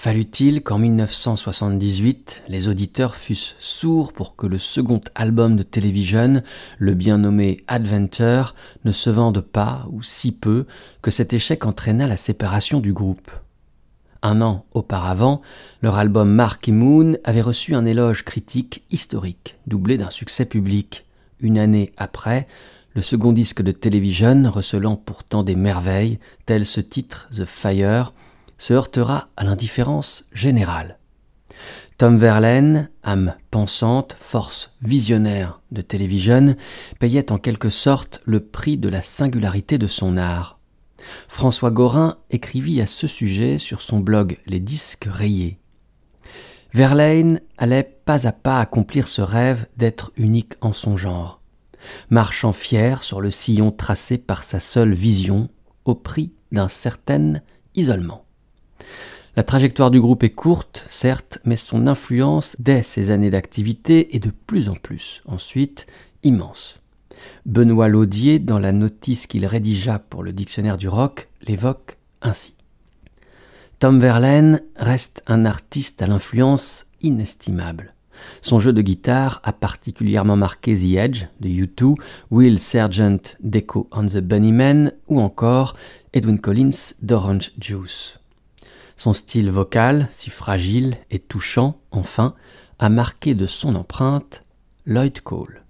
Fallut-il 0.00 0.62
qu'en 0.62 0.78
1978, 0.78 2.44
les 2.46 2.68
auditeurs 2.68 3.16
fussent 3.16 3.56
sourds 3.58 4.12
pour 4.12 4.36
que 4.36 4.46
le 4.46 4.56
second 4.56 5.00
album 5.16 5.56
de 5.56 5.64
télévision, 5.64 6.40
le 6.78 6.94
bien 6.94 7.18
nommé 7.18 7.64
Adventure, 7.66 8.54
ne 8.84 8.92
se 8.92 9.10
vende 9.10 9.40
pas, 9.40 9.88
ou 9.90 10.04
si 10.04 10.30
peu, 10.30 10.66
que 11.02 11.10
cet 11.10 11.32
échec 11.32 11.66
entraîna 11.66 12.06
la 12.06 12.16
séparation 12.16 12.78
du 12.78 12.92
groupe 12.92 13.28
un 14.22 14.40
an 14.40 14.66
auparavant, 14.72 15.42
leur 15.82 15.96
album 15.96 16.30
Marky 16.30 16.70
Moon 16.70 17.16
avait 17.24 17.42
reçu 17.42 17.74
un 17.74 17.84
éloge 17.84 18.24
critique 18.24 18.84
historique, 18.90 19.56
doublé 19.66 19.98
d'un 19.98 20.10
succès 20.10 20.44
public. 20.44 21.06
Une 21.40 21.58
année 21.58 21.92
après, 21.96 22.46
le 22.94 23.02
second 23.02 23.32
disque 23.32 23.62
de 23.62 23.72
télévision, 23.72 24.48
recelant 24.48 24.94
pourtant 24.94 25.42
des 25.42 25.56
merveilles, 25.56 26.20
tel 26.46 26.66
ce 26.66 26.80
titre 26.80 27.28
The 27.36 27.44
Fire, 27.44 28.12
se 28.58 28.74
heurtera 28.74 29.28
à 29.36 29.44
l'indifférence 29.44 30.24
générale. 30.32 30.98
Tom 31.96 32.16
Verlaine, 32.16 32.90
âme 33.02 33.34
pensante, 33.50 34.16
force 34.20 34.70
visionnaire 34.82 35.60
de 35.72 35.80
télévision, 35.80 36.54
payait 37.00 37.32
en 37.32 37.38
quelque 37.38 37.70
sorte 37.70 38.20
le 38.24 38.40
prix 38.40 38.76
de 38.76 38.88
la 38.88 39.02
singularité 39.02 39.78
de 39.78 39.88
son 39.88 40.16
art. 40.16 40.60
François 41.28 41.70
Gorin 41.70 42.18
écrivit 42.30 42.80
à 42.80 42.86
ce 42.86 43.06
sujet 43.06 43.58
sur 43.58 43.80
son 43.80 43.98
blog 44.00 44.38
Les 44.46 44.60
disques 44.60 45.08
rayés. 45.10 45.58
Verlaine 46.72 47.40
allait 47.56 47.98
pas 48.04 48.28
à 48.28 48.32
pas 48.32 48.60
accomplir 48.60 49.08
ce 49.08 49.22
rêve 49.22 49.66
d'être 49.76 50.12
unique 50.16 50.54
en 50.60 50.72
son 50.72 50.96
genre, 50.96 51.40
marchant 52.10 52.52
fier 52.52 53.02
sur 53.02 53.20
le 53.20 53.32
sillon 53.32 53.72
tracé 53.72 54.18
par 54.18 54.44
sa 54.44 54.60
seule 54.60 54.94
vision, 54.94 55.48
au 55.84 55.94
prix 55.94 56.32
d'un 56.52 56.68
certain 56.68 57.40
isolement. 57.74 58.27
La 59.36 59.44
trajectoire 59.44 59.90
du 59.90 60.00
groupe 60.00 60.24
est 60.24 60.30
courte, 60.30 60.84
certes, 60.90 61.38
mais 61.44 61.56
son 61.56 61.86
influence 61.86 62.56
dès 62.58 62.82
ses 62.82 63.10
années 63.10 63.30
d'activité 63.30 64.16
est 64.16 64.18
de 64.18 64.32
plus 64.46 64.68
en 64.68 64.74
plus, 64.74 65.22
ensuite, 65.26 65.86
immense. 66.24 66.80
Benoît 67.46 67.88
Laudier, 67.88 68.38
dans 68.38 68.58
la 68.58 68.72
notice 68.72 69.26
qu'il 69.26 69.46
rédigea 69.46 69.98
pour 69.98 70.22
le 70.22 70.32
dictionnaire 70.32 70.76
du 70.76 70.88
rock, 70.88 71.28
l'évoque 71.42 71.98
ainsi. 72.20 72.54
Tom 73.78 74.00
Verlaine 74.00 74.60
reste 74.74 75.22
un 75.28 75.44
artiste 75.44 76.02
à 76.02 76.08
l'influence 76.08 76.86
inestimable. 77.00 77.94
Son 78.42 78.58
jeu 78.58 78.72
de 78.72 78.82
guitare 78.82 79.40
a 79.44 79.52
particulièrement 79.52 80.36
marqué 80.36 80.74
The 80.74 80.96
Edge 80.96 81.26
de 81.38 81.48
U2, 81.48 81.94
Will 82.32 82.58
Sergeant 82.58 83.36
d'Echo 83.40 83.88
on 83.92 84.06
the 84.06 84.18
Bunnymen 84.18 84.92
ou 85.06 85.20
encore 85.20 85.74
Edwin 86.12 86.40
Collins 86.40 86.94
d'Orange 87.02 87.52
Juice. 87.60 88.17
Son 88.98 89.12
style 89.12 89.48
vocal, 89.48 90.08
si 90.10 90.28
fragile 90.28 90.96
et 91.12 91.20
touchant, 91.20 91.80
enfin, 91.92 92.34
a 92.80 92.88
marqué 92.88 93.36
de 93.36 93.46
son 93.46 93.76
empreinte 93.76 94.44
Lloyd 94.86 95.20
Cole. 95.20 95.62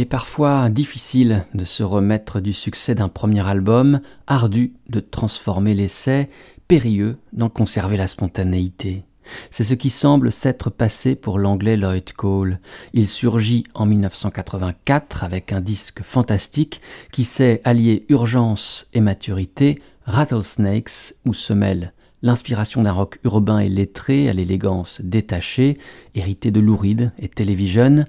Il 0.00 0.04
est 0.04 0.06
parfois 0.06 0.70
difficile 0.70 1.44
de 1.52 1.66
se 1.66 1.82
remettre 1.82 2.40
du 2.40 2.54
succès 2.54 2.94
d'un 2.94 3.10
premier 3.10 3.46
album, 3.46 4.00
ardu 4.26 4.72
de 4.88 4.98
transformer 4.98 5.74
l'essai, 5.74 6.30
périlleux 6.68 7.18
d'en 7.34 7.50
conserver 7.50 7.98
la 7.98 8.06
spontanéité. 8.06 9.04
C'est 9.50 9.62
ce 9.62 9.74
qui 9.74 9.90
semble 9.90 10.32
s'être 10.32 10.70
passé 10.70 11.16
pour 11.16 11.38
l'anglais 11.38 11.76
Lloyd 11.76 12.14
Cole. 12.14 12.60
Il 12.94 13.08
surgit 13.08 13.64
en 13.74 13.84
1984 13.84 15.22
avec 15.22 15.52
un 15.52 15.60
disque 15.60 16.02
fantastique 16.02 16.80
qui 17.12 17.24
sait 17.24 17.60
allier 17.64 18.06
urgence 18.08 18.86
et 18.94 19.02
maturité, 19.02 19.82
Rattlesnakes, 20.06 21.12
où 21.26 21.34
se 21.34 21.52
mêle 21.52 21.92
l'inspiration 22.22 22.82
d'un 22.82 22.92
rock 22.92 23.18
urbain 23.24 23.58
et 23.58 23.68
lettré 23.68 24.30
à 24.30 24.32
l'élégance 24.32 25.02
détachée, 25.04 25.76
héritée 26.14 26.50
de 26.50 26.60
Louride 26.60 27.12
et 27.18 27.28
Television, 27.28 28.06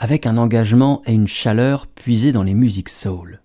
avec 0.00 0.24
un 0.24 0.38
engagement 0.38 1.02
et 1.04 1.12
une 1.12 1.28
chaleur 1.28 1.86
puisés 1.86 2.32
dans 2.32 2.42
les 2.42 2.54
musiques 2.54 2.88
soul. 2.88 3.40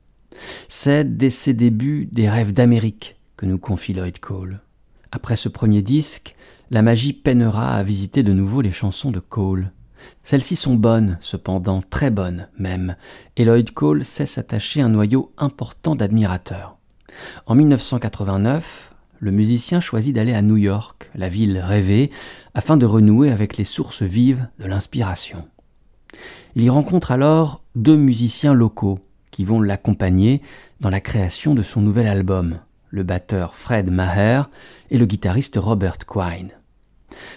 C'est 0.69 1.17
dès 1.17 1.29
ses 1.29 1.53
débuts 1.53 2.07
des 2.11 2.29
rêves 2.29 2.53
d'Amérique 2.53 3.17
que 3.35 3.45
nous 3.45 3.57
confie 3.57 3.93
Lloyd 3.93 4.19
Cole. 4.19 4.61
Après 5.11 5.35
ce 5.35 5.49
premier 5.49 5.81
disque, 5.81 6.35
la 6.71 6.81
magie 6.81 7.11
peinera 7.11 7.75
à 7.75 7.83
visiter 7.83 8.23
de 8.23 8.31
nouveau 8.31 8.61
les 8.61 8.71
chansons 8.71 9.11
de 9.11 9.19
Cole. 9.19 9.71
Celles-ci 10.23 10.55
sont 10.55 10.75
bonnes, 10.75 11.17
cependant, 11.19 11.81
très 11.89 12.09
bonnes 12.09 12.47
même, 12.57 12.95
et 13.35 13.43
Lloyd 13.43 13.71
Cole 13.71 14.05
sait 14.05 14.25
s'attacher 14.25 14.81
un 14.81 14.89
noyau 14.89 15.33
important 15.37 15.95
d'admirateurs. 15.95 16.77
En 17.47 17.55
1989, 17.55 18.93
le 19.19 19.31
musicien 19.31 19.81
choisit 19.81 20.15
d'aller 20.15 20.33
à 20.33 20.41
New 20.41 20.57
York, 20.57 21.09
la 21.15 21.27
ville 21.27 21.57
rêvée, 21.57 22.11
afin 22.53 22.77
de 22.77 22.85
renouer 22.85 23.31
avec 23.31 23.57
les 23.57 23.63
sources 23.65 24.03
vives 24.03 24.47
de 24.59 24.65
l'inspiration. 24.65 25.45
Il 26.57 26.63
y 26.63 26.69
rencontre 26.69 27.11
alors 27.11 27.61
deux 27.75 27.97
musiciens 27.97 28.53
locaux 28.53 28.99
qui 29.29 29.43
vont 29.43 29.59
l'accompagner 29.59 30.41
dans 30.79 30.89
la 30.89 31.01
création 31.01 31.53
de 31.53 31.61
son 31.61 31.81
nouvel 31.81 32.07
album, 32.07 32.59
le 32.91 33.03
batteur 33.03 33.57
Fred 33.57 33.91
Maher 33.91 34.49
et 34.89 34.97
le 34.97 35.05
guitariste 35.05 35.57
Robert 35.57 35.97
Quine. 36.07 36.51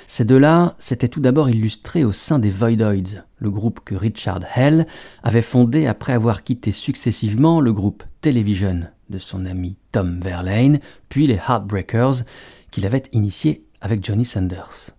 Ces 0.07 0.25
deux-là 0.25 0.77
s'étaient 0.79 1.09
tout 1.09 1.21
d'abord 1.21 1.51
illustrés 1.51 2.05
au 2.05 2.13
sein 2.13 2.39
des 2.39 2.53
Voidoids, 2.53 3.25
le 3.39 3.51
groupe 3.51 3.81
que 3.85 3.97
Richard 3.97 4.43
Hell 4.55 4.87
avait 5.25 5.43
fondé 5.43 5.89
après 5.89 6.13
avoir 6.13 6.45
quitté 6.45 6.71
successivement 6.71 7.61
le 7.61 7.73
groupe 7.73 8.05
Television 8.21 8.83
de 9.11 9.19
son 9.19 9.47
ami 9.47 9.77
Tom 9.91 10.21
Verlaine, 10.21 10.79
puis 11.09 11.27
les 11.27 11.41
Heartbreakers 11.49 12.23
qu'il 12.71 12.87
avait 12.87 13.03
initiés 13.11 13.65
avec 13.81 14.05
Johnny 14.05 14.25
Sanders. 14.25 14.91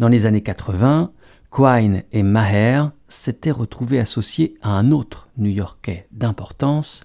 Dans 0.00 0.08
les 0.08 0.26
années 0.26 0.42
80, 0.42 1.12
Quine 1.52 2.02
et 2.10 2.24
Maher 2.24 2.90
s'étaient 3.10 3.50
retrouvés 3.50 3.98
associés 4.00 4.54
à 4.62 4.70
un 4.70 4.90
autre 4.90 5.28
New-Yorkais 5.36 6.06
d'importance, 6.10 7.02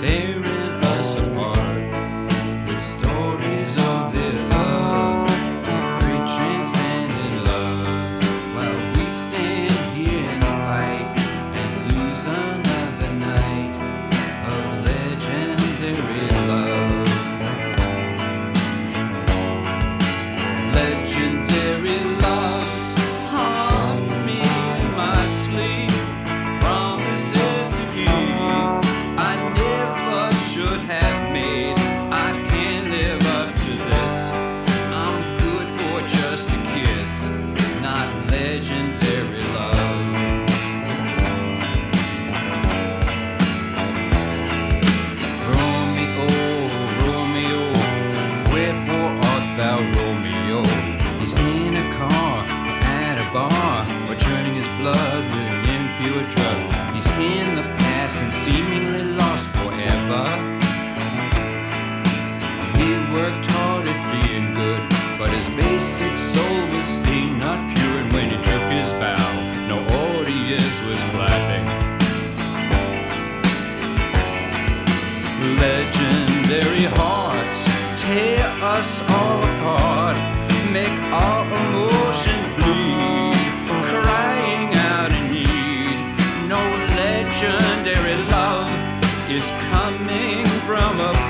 tearing 0.00 0.65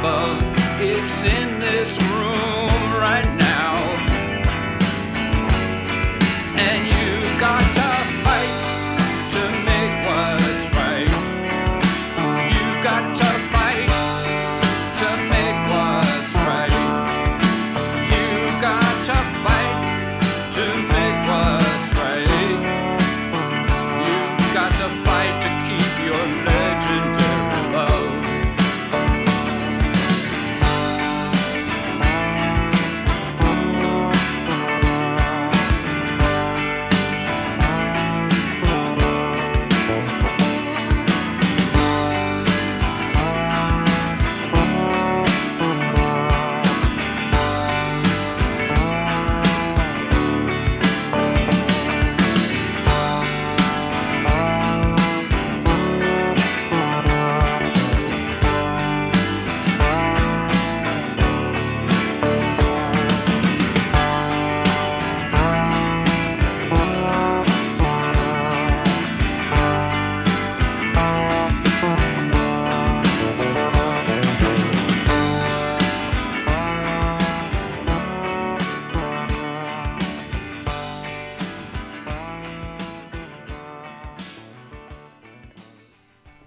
above, 0.07 0.41
it's 0.81 1.25
in 1.25 1.61
this 1.61 2.01
room 2.01 2.46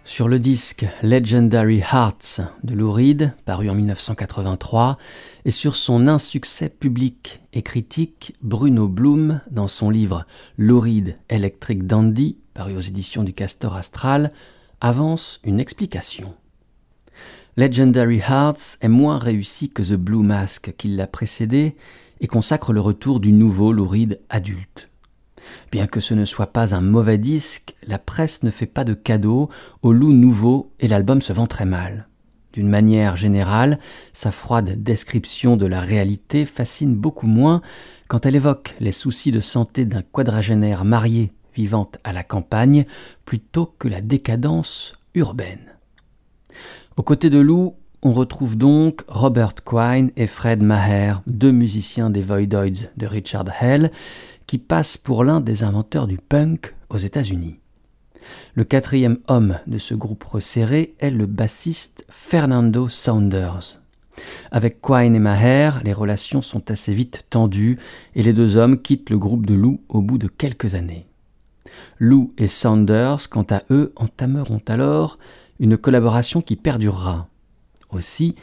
Sur 0.09 0.27
le 0.27 0.39
disque 0.39 0.87
Legendary 1.03 1.81
Hearts 1.81 2.41
de 2.63 2.73
Lou 2.73 2.91
Reed, 2.91 3.31
paru 3.45 3.69
en 3.69 3.75
1983, 3.75 4.97
et 5.45 5.51
sur 5.51 5.75
son 5.75 6.07
insuccès 6.07 6.67
public 6.67 7.41
et 7.53 7.61
critique, 7.61 8.33
Bruno 8.41 8.87
Blum, 8.87 9.39
dans 9.51 9.67
son 9.67 9.91
livre 9.91 10.25
Lou 10.57 10.79
Reed 10.79 11.15
Electric 11.29 11.85
Dandy, 11.85 12.37
paru 12.55 12.75
aux 12.75 12.81
éditions 12.81 13.23
du 13.23 13.33
Castor 13.33 13.75
Astral, 13.75 14.33
avance 14.81 15.39
une 15.43 15.59
explication. 15.59 16.33
Legendary 17.55 18.17
Hearts 18.17 18.77
est 18.81 18.87
moins 18.87 19.19
réussi 19.19 19.69
que 19.69 19.83
The 19.83 19.93
Blue 19.95 20.23
Mask 20.23 20.73
qui 20.75 20.87
l'a 20.87 21.05
précédé 21.05 21.75
et 22.19 22.25
consacre 22.25 22.73
le 22.73 22.81
retour 22.81 23.19
du 23.19 23.31
nouveau 23.31 23.71
Lou 23.73 23.87
Reed 23.87 24.19
adulte. 24.29 24.88
Bien 25.71 25.87
que 25.87 25.99
ce 25.99 26.13
ne 26.13 26.25
soit 26.25 26.53
pas 26.53 26.75
un 26.75 26.81
mauvais 26.81 27.17
disque, 27.17 27.75
la 27.85 27.99
presse 27.99 28.43
ne 28.43 28.51
fait 28.51 28.65
pas 28.65 28.83
de 28.83 28.93
cadeaux 28.93 29.49
au 29.81 29.93
loup 29.93 30.13
nouveau 30.13 30.71
et 30.79 30.87
l'album 30.87 31.21
se 31.21 31.33
vend 31.33 31.47
très 31.47 31.65
mal. 31.65 32.07
D'une 32.53 32.69
manière 32.69 33.15
générale, 33.15 33.79
sa 34.11 34.31
froide 34.31 34.81
description 34.83 35.55
de 35.55 35.67
la 35.67 35.79
réalité 35.79 36.45
fascine 36.45 36.95
beaucoup 36.95 37.27
moins 37.27 37.61
quand 38.07 38.25
elle 38.25 38.35
évoque 38.35 38.75
les 38.79 38.91
soucis 38.91 39.31
de 39.31 39.39
santé 39.39 39.85
d'un 39.85 40.01
quadragénaire 40.01 40.83
marié 40.83 41.31
vivant 41.53 41.91
à 42.03 42.13
la 42.13 42.23
campagne 42.23 42.85
plutôt 43.25 43.73
que 43.77 43.87
la 43.87 44.01
décadence 44.01 44.93
urbaine. 45.13 45.75
Aux 46.97 47.03
côtés 47.03 47.29
de 47.29 47.39
Lou, 47.39 47.75
on 48.01 48.13
retrouve 48.13 48.57
donc 48.57 49.03
Robert 49.07 49.55
Quine 49.65 50.11
et 50.15 50.27
Fred 50.27 50.63
Maher, 50.63 51.21
deux 51.27 51.51
musiciens 51.51 52.09
des 52.09 52.21
Voidoids 52.21 52.87
de 52.95 53.05
Richard 53.05 53.45
Hell, 53.61 53.91
qui 54.49 54.57
passent 54.57 54.97
pour 54.97 55.23
l'un 55.23 55.41
des 55.41 55.61
inventeurs 55.61 56.07
du 56.07 56.17
punk 56.17 56.73
aux 56.89 56.97
États-Unis. 56.97 57.59
Le 58.55 58.63
quatrième 58.63 59.19
homme 59.27 59.59
de 59.67 59.77
ce 59.77 59.93
groupe 59.93 60.23
resserré 60.23 60.95
est 60.97 61.11
le 61.11 61.27
bassiste 61.27 62.03
Fernando 62.09 62.87
Saunders. 62.87 63.79
Avec 64.49 64.81
Quine 64.81 65.15
et 65.15 65.19
Maher, 65.19 65.83
les 65.83 65.93
relations 65.93 66.41
sont 66.41 66.71
assez 66.71 66.95
vite 66.95 67.27
tendues 67.29 67.77
et 68.15 68.23
les 68.23 68.33
deux 68.33 68.57
hommes 68.57 68.81
quittent 68.81 69.11
le 69.11 69.19
groupe 69.19 69.45
de 69.45 69.53
Lou 69.53 69.81
au 69.87 70.01
bout 70.01 70.17
de 70.17 70.27
quelques 70.27 70.73
années. 70.73 71.05
Lou 71.99 72.33
et 72.39 72.47
Saunders, 72.47 73.29
quant 73.29 73.45
à 73.51 73.61
eux, 73.69 73.93
entameront 73.97 74.63
alors 74.67 75.19
une 75.59 75.77
collaboration 75.77 76.41
qui 76.41 76.55
perdurera. 76.55 77.27
Aussi, 77.91 78.33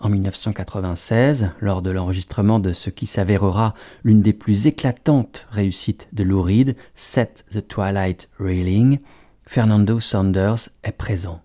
en 0.00 0.08
1996, 0.08 1.50
lors 1.60 1.82
de 1.82 1.90
l'enregistrement 1.90 2.58
de 2.58 2.72
ce 2.72 2.90
qui 2.90 3.06
s'avérera 3.06 3.74
l'une 4.04 4.22
des 4.22 4.32
plus 4.32 4.66
éclatantes 4.66 5.46
réussites 5.50 6.08
de 6.12 6.22
Lou 6.22 6.42
Reed, 6.42 6.76
Set 6.94 7.44
the 7.50 7.66
Twilight 7.66 8.28
Railing, 8.38 8.98
Fernando 9.46 9.98
Saunders 10.00 10.68
est 10.82 10.92
présent. 10.92 11.40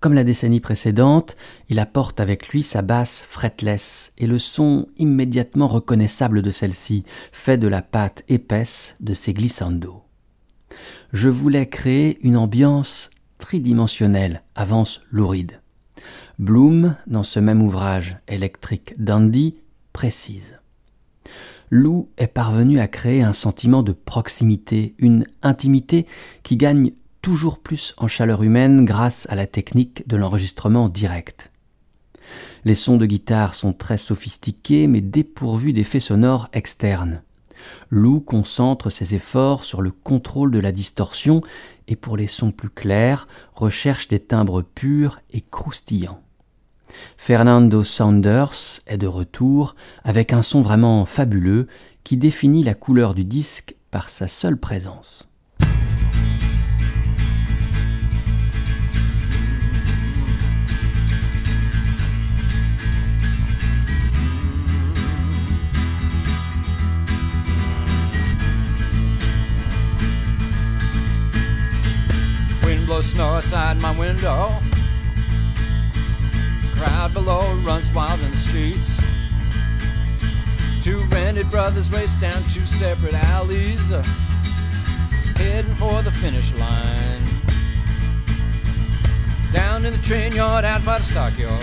Comme 0.00 0.14
la 0.14 0.24
décennie 0.24 0.60
précédente, 0.60 1.36
il 1.68 1.78
apporte 1.78 2.20
avec 2.20 2.48
lui 2.48 2.62
sa 2.62 2.82
basse 2.82 3.24
fretless 3.28 4.12
et 4.18 4.26
le 4.26 4.38
son 4.38 4.88
immédiatement 4.96 5.68
reconnaissable 5.68 6.42
de 6.42 6.50
celle-ci, 6.50 7.04
fait 7.32 7.58
de 7.58 7.68
la 7.68 7.82
pâte 7.82 8.24
épaisse 8.28 8.94
de 9.00 9.14
ses 9.14 9.32
glissando. 9.32 10.02
Je 11.12 11.28
voulais 11.28 11.68
créer 11.68 12.18
une 12.22 12.36
ambiance 12.36 13.10
tridimensionnelle, 13.38 14.42
avance 14.54 15.00
Louride. 15.10 15.60
Bloom, 16.40 16.96
dans 17.06 17.22
ce 17.22 17.38
même 17.38 17.60
ouvrage 17.60 18.16
électrique 18.26 18.94
Dandy, 18.98 19.56
précise. 19.92 20.58
Lou 21.68 22.08
est 22.16 22.28
parvenu 22.28 22.80
à 22.80 22.88
créer 22.88 23.20
un 23.20 23.34
sentiment 23.34 23.82
de 23.82 23.92
proximité, 23.92 24.94
une 24.96 25.26
intimité 25.42 26.06
qui 26.42 26.56
gagne 26.56 26.92
toujours 27.20 27.58
plus 27.58 27.94
en 27.98 28.08
chaleur 28.08 28.42
humaine 28.42 28.86
grâce 28.86 29.26
à 29.28 29.34
la 29.34 29.46
technique 29.46 30.08
de 30.08 30.16
l'enregistrement 30.16 30.88
direct. 30.88 31.52
Les 32.64 32.74
sons 32.74 32.96
de 32.96 33.04
guitare 33.04 33.54
sont 33.54 33.74
très 33.74 33.98
sophistiqués 33.98 34.86
mais 34.86 35.02
dépourvus 35.02 35.74
d'effets 35.74 36.00
sonores 36.00 36.48
externes. 36.54 37.20
Lou 37.90 38.18
concentre 38.20 38.88
ses 38.88 39.14
efforts 39.14 39.62
sur 39.62 39.82
le 39.82 39.90
contrôle 39.90 40.52
de 40.52 40.58
la 40.58 40.72
distorsion 40.72 41.42
et 41.86 41.96
pour 41.96 42.16
les 42.16 42.28
sons 42.28 42.50
plus 42.50 42.70
clairs 42.70 43.28
recherche 43.52 44.08
des 44.08 44.20
timbres 44.20 44.62
purs 44.62 45.20
et 45.32 45.42
croustillants. 45.42 46.22
Fernando 47.16 47.82
Saunders 47.82 48.80
est 48.86 48.98
de 48.98 49.06
retour 49.06 49.74
avec 50.04 50.32
un 50.32 50.42
son 50.42 50.62
vraiment 50.62 51.04
fabuleux 51.06 51.66
qui 52.04 52.16
définit 52.16 52.62
la 52.62 52.74
couleur 52.74 53.14
du 53.14 53.24
disque 53.24 53.76
par 53.90 54.08
sa 54.08 54.28
seule 54.28 54.56
présence. 54.56 55.30
Snow 73.02 73.40
window. 73.98 74.79
Crowd 76.80 77.12
below 77.12 77.54
runs 77.56 77.92
wild 77.92 78.18
in 78.22 78.30
the 78.30 78.36
streets. 78.38 78.96
Two 80.82 80.98
rented 81.14 81.50
brothers 81.50 81.92
race 81.92 82.14
down 82.14 82.42
two 82.44 82.64
separate 82.64 83.12
alleys, 83.12 83.92
uh, 83.92 84.02
heading 85.36 85.74
for 85.74 86.00
the 86.00 86.10
finish 86.10 86.54
line. 86.54 87.20
Down 89.52 89.84
in 89.84 89.92
the 89.92 90.02
train 90.02 90.32
yard, 90.32 90.64
out 90.64 90.82
by 90.86 90.96
the 90.96 91.04
stockyard. 91.04 91.62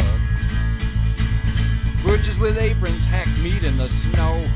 Butchers 2.05 2.37
with 2.37 2.59
aprons 2.59 3.05
hack 3.05 3.27
meat 3.41 3.63
in 3.63 3.75
the 3.75 3.89
snow. 3.89 4.47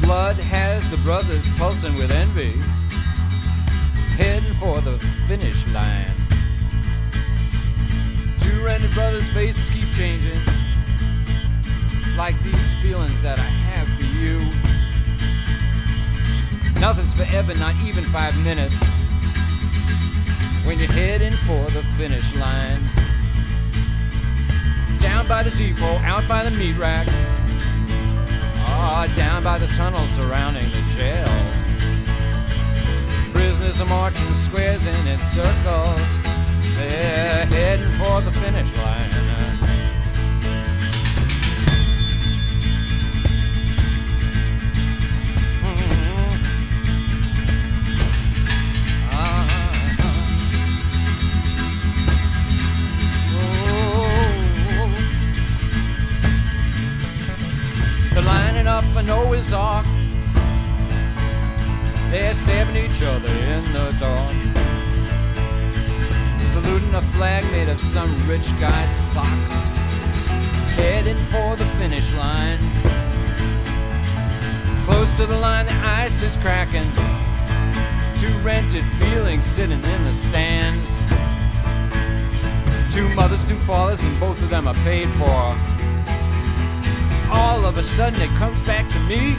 Blood 0.00 0.36
has 0.36 0.90
the 0.90 0.96
brothers 1.04 1.46
pulsing 1.58 1.94
with 1.98 2.12
envy 2.12 2.54
heading 4.16 4.54
for 4.54 4.80
the 4.80 4.98
finish 5.28 5.66
line. 5.74 6.35
Two 8.46 8.64
rented 8.64 8.92
brothers' 8.92 9.28
faces 9.30 9.68
keep 9.70 9.92
changing, 9.94 10.38
like 12.16 12.40
these 12.44 12.74
feelings 12.80 13.20
that 13.22 13.40
I 13.40 13.50
have 13.74 13.88
for 13.98 14.06
you. 14.22 14.38
Nothing's 16.80 17.14
forever, 17.14 17.54
not 17.54 17.74
even 17.84 18.04
five 18.04 18.36
minutes. 18.44 18.78
When 20.64 20.78
you're 20.78 20.92
heading 20.92 21.32
for 21.32 21.64
the 21.74 21.82
finish 21.98 22.36
line, 22.36 22.80
down 25.00 25.26
by 25.26 25.42
the 25.42 25.50
depot, 25.50 25.98
out 26.04 26.26
by 26.28 26.44
the 26.44 26.52
meat 26.52 26.76
rack, 26.76 27.08
ah, 28.68 29.12
down 29.16 29.42
by 29.42 29.58
the 29.58 29.66
tunnels 29.74 30.10
surrounding 30.10 30.62
the 30.64 30.82
jails. 30.94 31.56
Prisoners 33.32 33.80
are 33.80 33.88
marching 33.88 34.32
squares 34.34 34.86
and 34.86 35.08
in 35.08 35.18
circles. 35.18 36.25
They're 36.76 37.46
heading 37.46 37.90
for 37.92 38.20
the 38.20 38.30
finish 38.30 38.76
line. 38.76 39.12
Up 58.66 58.84
for 58.86 59.02
Noah's 59.02 59.52
Ark. 59.52 59.86
They're 62.10 62.34
stabbing 62.34 62.76
each 62.84 63.00
other 63.00 63.30
in 63.30 63.64
the 63.72 63.96
dark. 64.00 64.45
A 66.76 67.00
flag 67.00 67.42
made 67.52 67.70
of 67.70 67.80
some 67.80 68.10
rich 68.28 68.48
guy's 68.60 68.94
socks. 68.94 69.52
Heading 70.76 71.16
for 71.32 71.56
the 71.56 71.64
finish 71.78 72.14
line. 72.16 72.58
Close 74.84 75.10
to 75.14 75.24
the 75.24 75.38
line, 75.38 75.64
the 75.64 75.72
ice 75.72 76.22
is 76.22 76.36
cracking. 76.36 76.84
Two 78.18 78.32
rented 78.44 78.84
feelings 79.00 79.42
sitting 79.42 79.82
in 79.82 80.04
the 80.04 80.12
stands. 80.12 80.90
Two 82.94 83.08
mothers, 83.14 83.48
two 83.48 83.58
fathers, 83.60 84.02
and 84.02 84.20
both 84.20 84.42
of 84.42 84.50
them 84.50 84.68
are 84.68 84.74
paid 84.84 85.08
for. 85.14 85.56
All 87.32 87.64
of 87.64 87.78
a 87.78 87.82
sudden, 87.82 88.20
it 88.20 88.30
comes 88.36 88.62
back 88.64 88.86
to 88.90 89.00
me. 89.00 89.34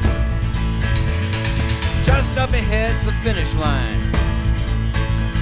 Just 2.04 2.36
up 2.40 2.50
ahead's 2.50 3.06
the 3.06 3.12
finish 3.12 3.54
line. 3.54 4.07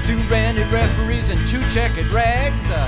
Two 0.05 0.17
banded 0.29 0.71
referees 0.71 1.31
and 1.31 1.39
two 1.47 1.63
checkered 1.73 2.05
rags. 2.11 2.69
Uh, 2.69 2.87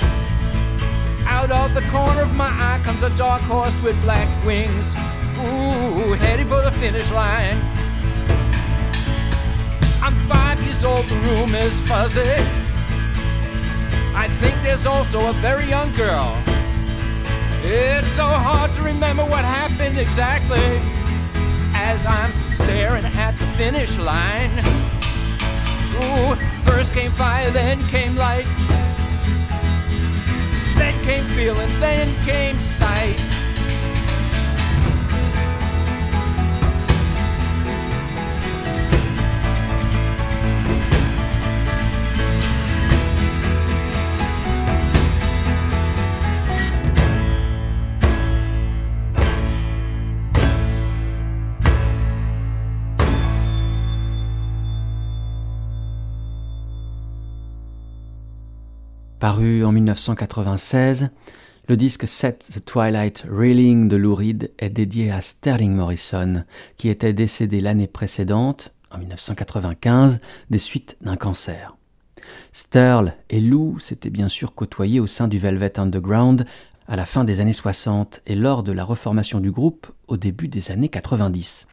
out 1.26 1.50
of 1.50 1.74
the 1.74 1.82
corner 1.90 2.22
of 2.22 2.36
my 2.36 2.46
eye 2.46 2.80
comes 2.84 3.02
a 3.02 3.10
dark 3.18 3.42
horse 3.42 3.82
with 3.82 4.00
black 4.04 4.30
wings. 4.46 4.94
Ooh, 5.40 6.14
heading 6.14 6.48
for 6.48 6.62
the 6.62 6.72
finish 6.72 7.12
line. 7.12 7.58
I'm 10.04 10.14
five 10.30 10.62
years 10.62 10.84
old, 10.84 11.06
the 11.06 11.16
room 11.16 11.56
is 11.56 11.82
fuzzy. 11.90 12.22
I 14.14 14.28
think 14.40 14.54
there's 14.62 14.86
also 14.86 15.20
a 15.30 15.34
very 15.34 15.66
young 15.66 15.92
girl. 15.94 16.38
It's 17.64 18.08
so 18.10 18.28
hard 18.28 18.76
to 18.76 18.84
remember 18.84 19.24
what 19.24 19.44
happened 19.44 19.98
exactly 19.98 20.62
as 21.74 22.06
I'm 22.06 22.32
staring 22.52 23.06
at 23.06 23.32
the 23.38 23.48
finish 23.58 23.98
line. 23.98 24.52
Ooh, 25.98 26.37
first 26.78 26.94
came 26.94 27.10
fire, 27.10 27.50
then 27.50 27.84
came 27.88 28.16
light. 28.16 28.46
Then 30.78 30.94
came 31.04 31.24
feeling, 31.36 31.80
then 31.80 32.08
came 32.24 32.56
sight. 32.60 33.27
Paru 59.28 59.66
en 59.66 59.74
1996, 59.74 61.10
le 61.68 61.76
disque 61.76 62.08
Set 62.08 62.50
the 62.54 62.64
Twilight 62.64 63.26
Reeling 63.30 63.90
de 63.90 63.98
Lou 63.98 64.16
Reed 64.16 64.54
est 64.58 64.70
dédié 64.70 65.12
à 65.12 65.20
Sterling 65.20 65.74
Morrison, 65.74 66.46
qui 66.78 66.88
était 66.88 67.12
décédé 67.12 67.60
l'année 67.60 67.88
précédente, 67.88 68.72
en 68.90 69.00
1995, 69.00 70.20
des 70.50 70.60
suites 70.60 70.96
d'un 71.02 71.18
cancer. 71.18 71.76
Sterl 72.54 73.16
et 73.30 73.42
Lou 73.42 73.80
s'étaient 73.80 74.10
bien 74.10 74.30
sûr 74.30 74.56
côtoyés 74.56 75.02
au 75.02 75.08
sein 75.08 75.28
du 75.28 75.40
Velvet 75.40 75.78
Underground 75.78 76.46
à 76.88 76.96
la 76.96 77.06
fin 77.06 77.26
des 77.26 77.42
années 77.42 77.52
60 77.52 78.22
et 78.28 78.36
lors 78.36 78.64
de 78.64 78.72
la 78.72 78.86
reformation 78.86 79.42
du 79.42 79.52
groupe 79.52 79.88
au 80.08 80.16
début 80.16 80.48
des 80.48 80.72
années 80.72 80.88
90. 80.88 81.68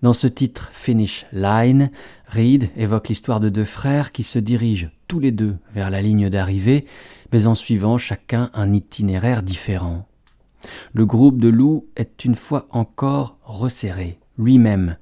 Dans 0.00 0.12
ce 0.12 0.28
titre 0.28 0.70
Finish 0.72 1.26
Line, 1.32 1.90
Reed 2.28 2.70
évoque 2.76 3.08
l'histoire 3.08 3.40
de 3.40 3.48
deux 3.48 3.64
frères 3.64 4.12
qui 4.12 4.22
se 4.22 4.38
dirigent 4.38 4.90
tous 5.08 5.18
les 5.18 5.32
deux 5.32 5.56
vers 5.74 5.90
la 5.90 6.00
ligne 6.00 6.28
d'arrivée, 6.28 6.86
mais 7.32 7.48
en 7.48 7.56
suivant 7.56 7.98
chacun 7.98 8.50
un 8.54 8.72
itinéraire 8.72 9.42
différent. 9.42 10.06
Le 10.92 11.04
groupe 11.04 11.40
de 11.40 11.48
Lou 11.48 11.86
est 11.96 12.24
une 12.24 12.36
fois 12.36 12.68
encore 12.70 13.38
resserré, 13.42 14.20
lui-même, 14.38 14.96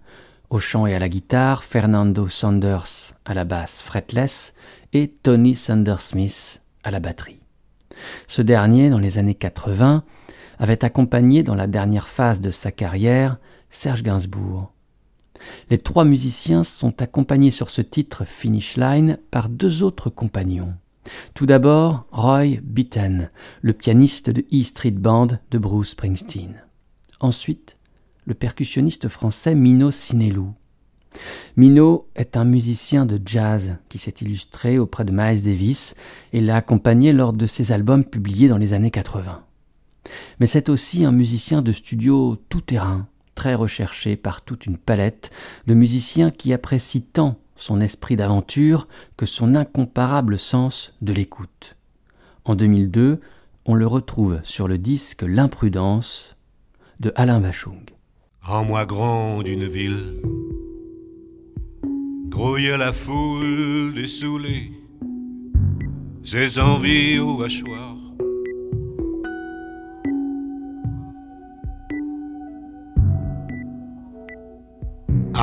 au 0.48 0.60
chant 0.60 0.86
et 0.86 0.94
à 0.94 0.98
la 0.98 1.10
guitare, 1.10 1.62
Fernando 1.62 2.26
Sanders 2.26 3.14
à 3.26 3.34
la 3.34 3.44
basse 3.44 3.82
fretless 3.82 4.54
et 4.94 5.08
Tony 5.08 5.54
Sandersmith 5.54 6.62
à 6.84 6.90
la 6.90 7.00
batterie. 7.00 7.40
Ce 8.28 8.40
dernier, 8.40 8.88
dans 8.88 8.98
les 8.98 9.18
années 9.18 9.34
80, 9.34 10.04
avait 10.58 10.84
accompagné 10.84 11.42
dans 11.42 11.54
la 11.54 11.66
dernière 11.66 12.08
phase 12.08 12.40
de 12.40 12.50
sa 12.50 12.70
carrière 12.70 13.36
Serge 13.68 14.02
Gainsbourg. 14.02 14.72
Les 15.70 15.78
trois 15.78 16.04
musiciens 16.04 16.64
sont 16.64 17.02
accompagnés 17.02 17.50
sur 17.50 17.70
ce 17.70 17.82
titre 17.82 18.24
Finish 18.24 18.76
Line 18.76 19.18
par 19.30 19.48
deux 19.48 19.82
autres 19.82 20.10
compagnons. 20.10 20.74
Tout 21.34 21.46
d'abord, 21.46 22.06
Roy 22.10 22.56
Bittan, 22.62 23.28
le 23.62 23.72
pianiste 23.72 24.30
de 24.30 24.44
E 24.52 24.62
Street 24.62 24.90
Band 24.92 25.28
de 25.50 25.58
Bruce 25.58 25.90
Springsteen. 25.90 26.62
Ensuite, 27.20 27.76
le 28.24 28.34
percussionniste 28.34 29.08
français 29.08 29.54
Mino 29.54 29.90
Sinelou. 29.90 30.52
Mino 31.56 32.08
est 32.14 32.36
un 32.36 32.44
musicien 32.44 33.06
de 33.06 33.20
jazz 33.24 33.76
qui 33.88 33.98
s'est 33.98 34.14
illustré 34.20 34.78
auprès 34.78 35.04
de 35.04 35.12
Miles 35.12 35.42
Davis 35.42 35.94
et 36.32 36.40
l'a 36.40 36.56
accompagné 36.56 37.12
lors 37.12 37.32
de 37.32 37.46
ses 37.46 37.72
albums 37.72 38.04
publiés 38.04 38.48
dans 38.48 38.58
les 38.58 38.72
années 38.74 38.90
80. 38.90 39.42
Mais 40.38 40.46
c'est 40.46 40.68
aussi 40.68 41.04
un 41.04 41.12
musicien 41.12 41.62
de 41.62 41.72
studio 41.72 42.36
tout-terrain, 42.48 43.08
très 43.36 43.54
recherché 43.54 44.16
par 44.16 44.42
toute 44.42 44.66
une 44.66 44.78
palette 44.78 45.30
de 45.68 45.74
musiciens 45.74 46.32
qui 46.32 46.52
apprécient 46.52 47.04
tant 47.12 47.38
son 47.54 47.80
esprit 47.80 48.16
d'aventure 48.16 48.88
que 49.16 49.26
son 49.26 49.54
incomparable 49.54 50.38
sens 50.38 50.92
de 51.02 51.12
l'écoute. 51.12 51.76
En 52.44 52.56
2002, 52.56 53.20
on 53.64 53.74
le 53.74 53.86
retrouve 53.86 54.40
sur 54.42 54.66
le 54.66 54.78
disque 54.78 55.22
L'imprudence 55.22 56.34
de 56.98 57.12
Alain 57.14 57.40
Bachung. 57.40 57.84
En 58.48 58.64
moi 58.64 58.86
grand 58.86 59.42
d'une 59.42 59.66
ville, 59.66 60.20
grouille 62.28 62.76
la 62.78 62.92
foule 62.92 63.92
dessoulée, 63.94 64.72
j'ai 66.22 66.60
envie 66.60 67.18
au 67.18 67.42
hachoir. 67.42 68.05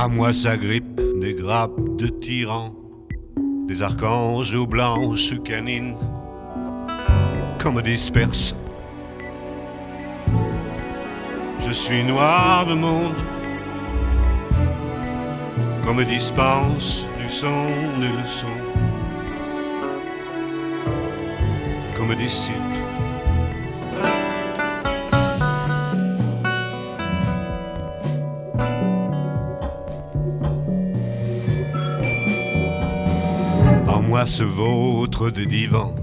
À 0.04 0.10
moi 0.10 0.34
s'agrippent 0.34 1.00
des 1.22 1.34
grappes 1.34 1.96
de 1.96 2.08
tyrans, 2.08 2.76
des 3.70 3.82
archanges 3.82 4.54
aux 4.54 4.68
blanches 4.68 5.42
canines, 5.46 5.96
comme 7.58 7.82
disperses. 7.82 8.54
Je 11.66 11.72
suis 11.72 12.04
noir 12.04 12.66
de 12.66 12.74
monde, 12.74 13.16
comme 15.86 16.04
dispense 16.04 17.08
du 17.18 17.30
son 17.30 17.70
des 18.02 18.12
leçons, 18.22 18.60
comme 21.96 22.14
disciple. 22.16 22.83
Se 34.26 34.44
vautre 34.44 35.30
des 35.30 35.46
divans, 35.46 35.94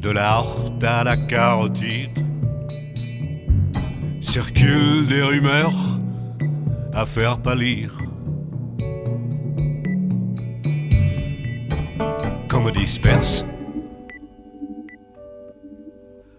de 0.00 0.08
la 0.08 0.38
horte 0.38 0.82
à 0.84 1.02
la 1.02 1.16
carotide, 1.16 2.24
circulent 4.20 5.06
des 5.06 5.20
rumeurs 5.20 5.74
à 6.94 7.04
faire 7.04 7.38
pâlir. 7.38 7.98
Comme 12.48 12.70
disperse, 12.70 13.44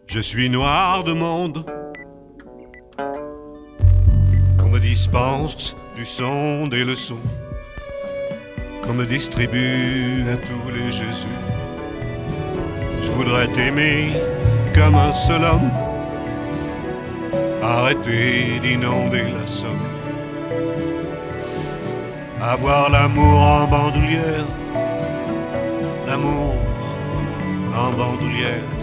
je 0.07 0.21
suis 0.21 0.49
noir 0.49 1.03
de 1.03 1.13
monde. 1.13 1.65
Qu'on 4.57 4.69
me 4.69 4.79
dispense 4.79 5.75
du 5.95 6.05
son 6.05 6.67
des 6.67 6.83
leçons, 6.85 7.19
me 8.93 9.05
distribue 9.05 10.25
à 10.31 10.35
tous 10.35 10.69
les 10.71 10.91
Jésus. 10.91 11.37
Je 13.01 13.11
voudrais 13.11 13.47
t'aimer 13.47 14.13
comme 14.73 14.95
un 14.95 15.13
seul 15.13 15.43
homme. 15.43 15.71
Arrêter 17.63 18.59
d'inonder 18.61 19.23
la 19.39 19.47
somme. 19.47 19.87
Avoir 22.41 22.89
l'amour 22.89 23.41
en 23.41 23.67
bandoulière. 23.67 24.45
L'amour 26.07 26.55
en 27.75 27.91
bandoulière. 27.91 28.80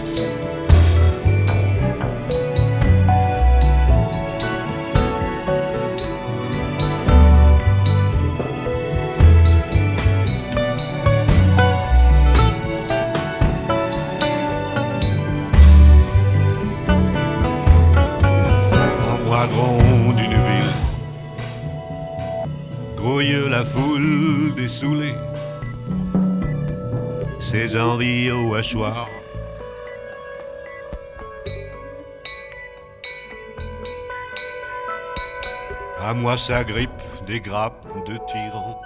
À 36.01 36.13
moi 36.13 36.37
s'agrippent 36.37 36.89
des 37.25 37.39
grappes 37.39 37.85
de 38.05 38.17
tyrans, 38.27 38.81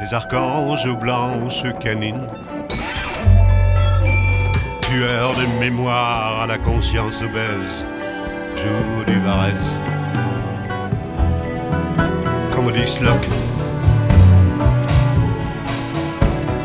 des 0.00 0.14
archanges 0.14 0.88
blanches 0.98 1.64
canines, 1.78 2.26
tueurs 4.80 5.32
de 5.32 5.60
mémoire 5.60 6.40
à 6.40 6.46
la 6.46 6.56
conscience 6.56 7.20
obèse, 7.20 7.84
joue 8.56 9.04
du 9.04 9.20
Varese, 9.20 9.74
comme 12.54 12.72
disloque, 12.72 13.28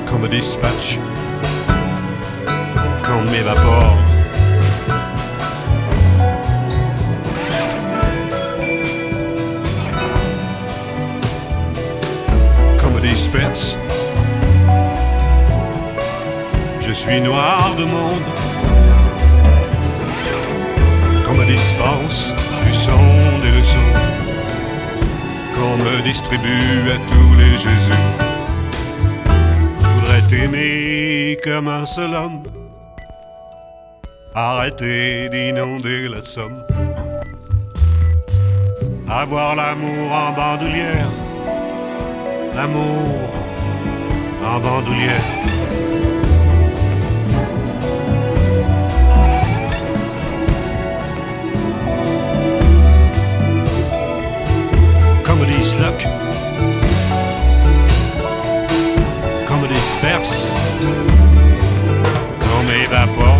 comme 0.05 0.29
dispatch, 0.29 0.97
qu'on 3.12 3.24
m'évapore. 3.32 3.97
Comme 12.80 12.99
disperse, 12.99 13.78
je 16.82 16.93
suis 16.93 17.20
noir 17.22 17.72
de 17.78 17.84
monde. 17.84 18.28
Qu'on 21.26 21.34
me 21.34 21.45
dispense 21.45 22.34
du 22.64 22.74
son 22.74 23.39
des 23.41 23.51
leçons, 23.57 23.93
qu'on 25.55 25.78
me 25.78 26.01
distribue 26.03 26.91
à 26.95 26.97
tous 27.12 27.36
les 27.36 27.57
Jésus. 27.57 28.05
Je 29.82 29.88
voudrais 29.95 30.22
t'aimer 30.30 31.38
comme 31.43 31.68
un 31.68 31.86
seul 31.86 32.14
homme, 32.14 32.41
Arrêtez 34.34 35.27
d'inonder 35.27 36.07
la 36.07 36.21
Somme. 36.21 36.63
Avoir 39.09 39.55
l'amour 39.57 40.09
en 40.09 40.32
bandoulière. 40.32 41.09
L'amour 42.55 43.29
en 44.41 44.59
bandoulière. 44.61 45.21
Comedy 55.25 55.63
Slock. 55.65 56.07
Comedy 59.45 59.75
Sperse. 59.75 60.47
Comme 62.39 62.69
évapore. 62.86 63.30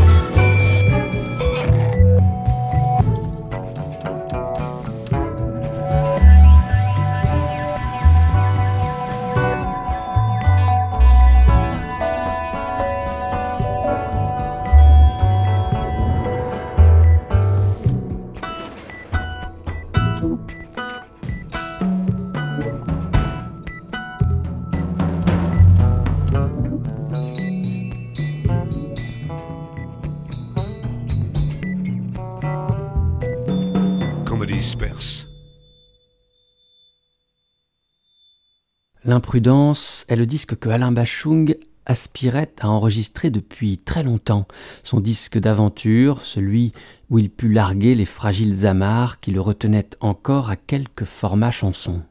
L'imprudence 39.32 40.06
est 40.10 40.18
le 40.18 40.26
disque 40.26 40.58
que 40.58 40.68
Alain 40.68 40.92
Bachung 40.92 41.56
aspirait 41.86 42.52
à 42.60 42.68
enregistrer 42.68 43.30
depuis 43.30 43.78
très 43.78 44.04
longtemps. 44.04 44.46
Son 44.84 45.00
disque 45.00 45.38
d'aventure, 45.38 46.22
celui 46.22 46.74
où 47.10 47.18
il 47.18 47.30
put 47.30 47.48
larguer 47.48 47.96
les 47.96 48.04
fragiles 48.04 48.66
amarres 48.66 49.22
qui 49.22 49.32
le 49.32 49.40
retenaient 49.40 49.88
encore 50.02 50.50
à 50.50 50.58
quelques 50.58 51.06
formats 51.06 51.50
chansons. 51.50 52.02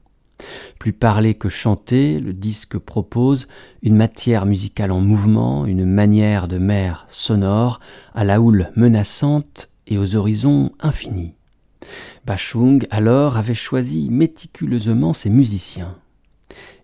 Plus 0.79 0.95
parlé 0.95 1.35
que 1.35 1.51
chanté, 1.51 2.21
le 2.21 2.33
disque 2.33 2.79
propose 2.79 3.49
une 3.83 3.97
matière 3.97 4.47
musicale 4.47 4.91
en 4.91 5.03
mouvement, 5.03 5.66
une 5.66 5.85
manière 5.85 6.49
de 6.49 6.57
mer 6.57 7.07
sonore, 7.11 7.81
à 8.14 8.25
la 8.25 8.41
houle 8.41 8.71
menaçante 8.77 9.68
et 9.87 9.99
aux 9.99 10.16
horizons 10.16 10.73
infinis. 10.81 11.35
Bachung, 12.25 12.87
alors, 12.91 13.37
avait 13.37 13.53
choisi 13.53 14.09
méticuleusement 14.09 15.12
ses 15.12 15.29
musiciens. 15.29 15.99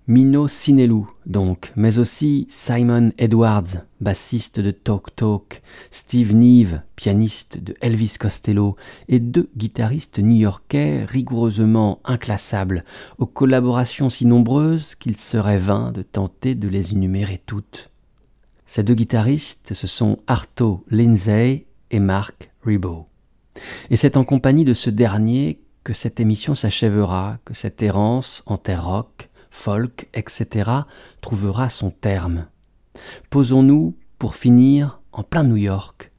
Mino 0.08 0.46
Sinelu, 0.46 1.02
donc, 1.26 1.72
mais 1.74 1.98
aussi 1.98 2.46
Simon 2.48 3.10
Edwards, 3.18 3.82
bassiste 4.00 4.60
de 4.60 4.70
Talk 4.70 5.16
Talk, 5.16 5.62
Steve 5.90 6.32
Neve, 6.32 6.80
pianiste 6.94 7.58
de 7.58 7.74
Elvis 7.80 8.14
Costello, 8.16 8.76
et 9.08 9.18
deux 9.18 9.50
guitaristes 9.56 10.20
new-yorkais 10.20 11.04
rigoureusement 11.04 11.98
inclassables, 12.04 12.84
aux 13.18 13.26
collaborations 13.26 14.08
si 14.08 14.26
nombreuses 14.26 14.94
qu'il 14.94 15.16
serait 15.16 15.58
vain 15.58 15.90
de 15.90 16.02
tenter 16.02 16.54
de 16.54 16.68
les 16.68 16.92
énumérer 16.92 17.42
toutes. 17.44 17.90
Ces 18.64 18.84
deux 18.84 18.94
guitaristes, 18.94 19.74
ce 19.74 19.88
sont 19.88 20.20
Arto 20.28 20.84
Lindsay 20.88 21.66
et 21.90 22.00
Mark 22.00 22.52
Ribot. 22.64 23.08
Et 23.90 23.96
c'est 23.96 24.16
en 24.16 24.22
compagnie 24.22 24.64
de 24.64 24.74
ce 24.74 24.90
dernier 24.90 25.58
que 25.82 25.94
cette 25.94 26.20
émission 26.20 26.54
s'achèvera, 26.54 27.38
que 27.44 27.54
cette 27.54 27.82
errance 27.82 28.44
en 28.46 28.56
terre 28.56 28.86
rock, 28.86 29.30
folk, 29.56 30.08
etc., 30.14 30.70
trouvera 31.20 31.70
son 31.70 31.90
terme. 31.90 32.46
Posons-nous, 33.30 33.96
pour 34.18 34.34
finir, 34.34 35.00
en 35.12 35.22
plein 35.22 35.42
New 35.42 35.56
York, 35.56 36.12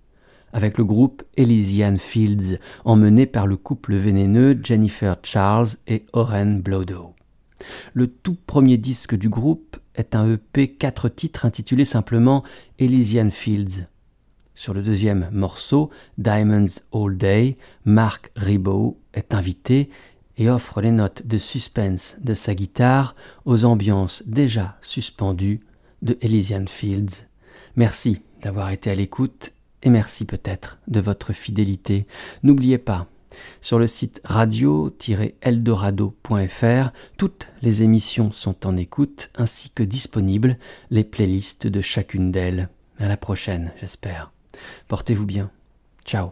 avec 0.52 0.78
le 0.78 0.84
groupe 0.84 1.24
Elysian 1.38 1.98
Fields, 1.98 2.60
emmené 2.84 3.26
par 3.26 3.48
le 3.48 3.56
couple 3.56 3.96
vénéneux 3.96 4.60
Jennifer 4.62 5.18
Charles 5.24 5.68
et 5.88 6.06
Oren 6.14 6.62
Blodo. 6.62 7.14
Le 7.94 8.08
tout 8.08 8.38
premier 8.46 8.78
disque 8.78 9.16
du 9.16 9.30
groupe 9.30 9.78
est 9.96 10.16
un 10.16 10.34
EP 10.34 10.70
quatre 10.74 11.08
titres 11.08 11.46
intitulé 11.46 11.86
simplement 11.86 12.44
Elysian 12.80 13.32
Fields. 13.32 13.88
Sur 14.56 14.74
le 14.74 14.82
deuxième 14.82 15.30
morceau, 15.32 15.92
Diamonds 16.18 16.82
All 16.92 17.18
Day, 17.18 17.58
Mark 17.86 18.32
Ribot 18.36 19.00
est 19.14 19.36
invité 19.36 19.90
et 20.38 20.50
offre 20.50 20.82
les 20.82 20.92
notes 20.92 21.26
de 21.26 21.38
suspense 21.38 22.16
de 22.22 22.34
sa 22.34 22.56
guitare 22.56 23.16
aux 23.46 23.66
ambiances 23.66 24.24
déjà 24.26 24.78
suspendues 24.82 25.62
de 26.02 26.18
Elysian 26.22 26.66
Fields. 26.68 27.26
Merci 27.76 28.22
d'avoir 28.42 28.70
été 28.70 28.92
à 28.92 28.96
l'écoute 28.96 29.52
et 29.84 29.90
merci 29.90 30.26
peut-être 30.26 30.80
de 30.88 31.00
votre 31.00 31.34
fidélité. 31.34 32.06
N'oubliez 32.44 32.78
pas, 32.78 33.08
sur 33.62 33.80
le 33.80 33.88
site 33.88 34.22
radio-eldorado.fr, 34.24 36.92
toutes 37.18 37.48
les 37.62 37.84
émissions 37.84 38.32
sont 38.32 38.66
en 38.66 38.78
écoute 38.78 39.30
ainsi 39.36 39.70
que 39.70 39.84
disponibles 39.84 40.58
les 40.90 41.04
playlists 41.04 41.68
de 41.68 41.82
chacune 41.82 42.32
d'elles. 42.32 42.70
À 43.00 43.08
la 43.08 43.18
prochaine, 43.18 43.72
j'espère. 43.80 44.32
Portez-vous 44.88 45.26
bien. 45.26 45.52
Ciao. 46.06 46.32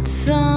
want 0.00 0.08
some. 0.08 0.49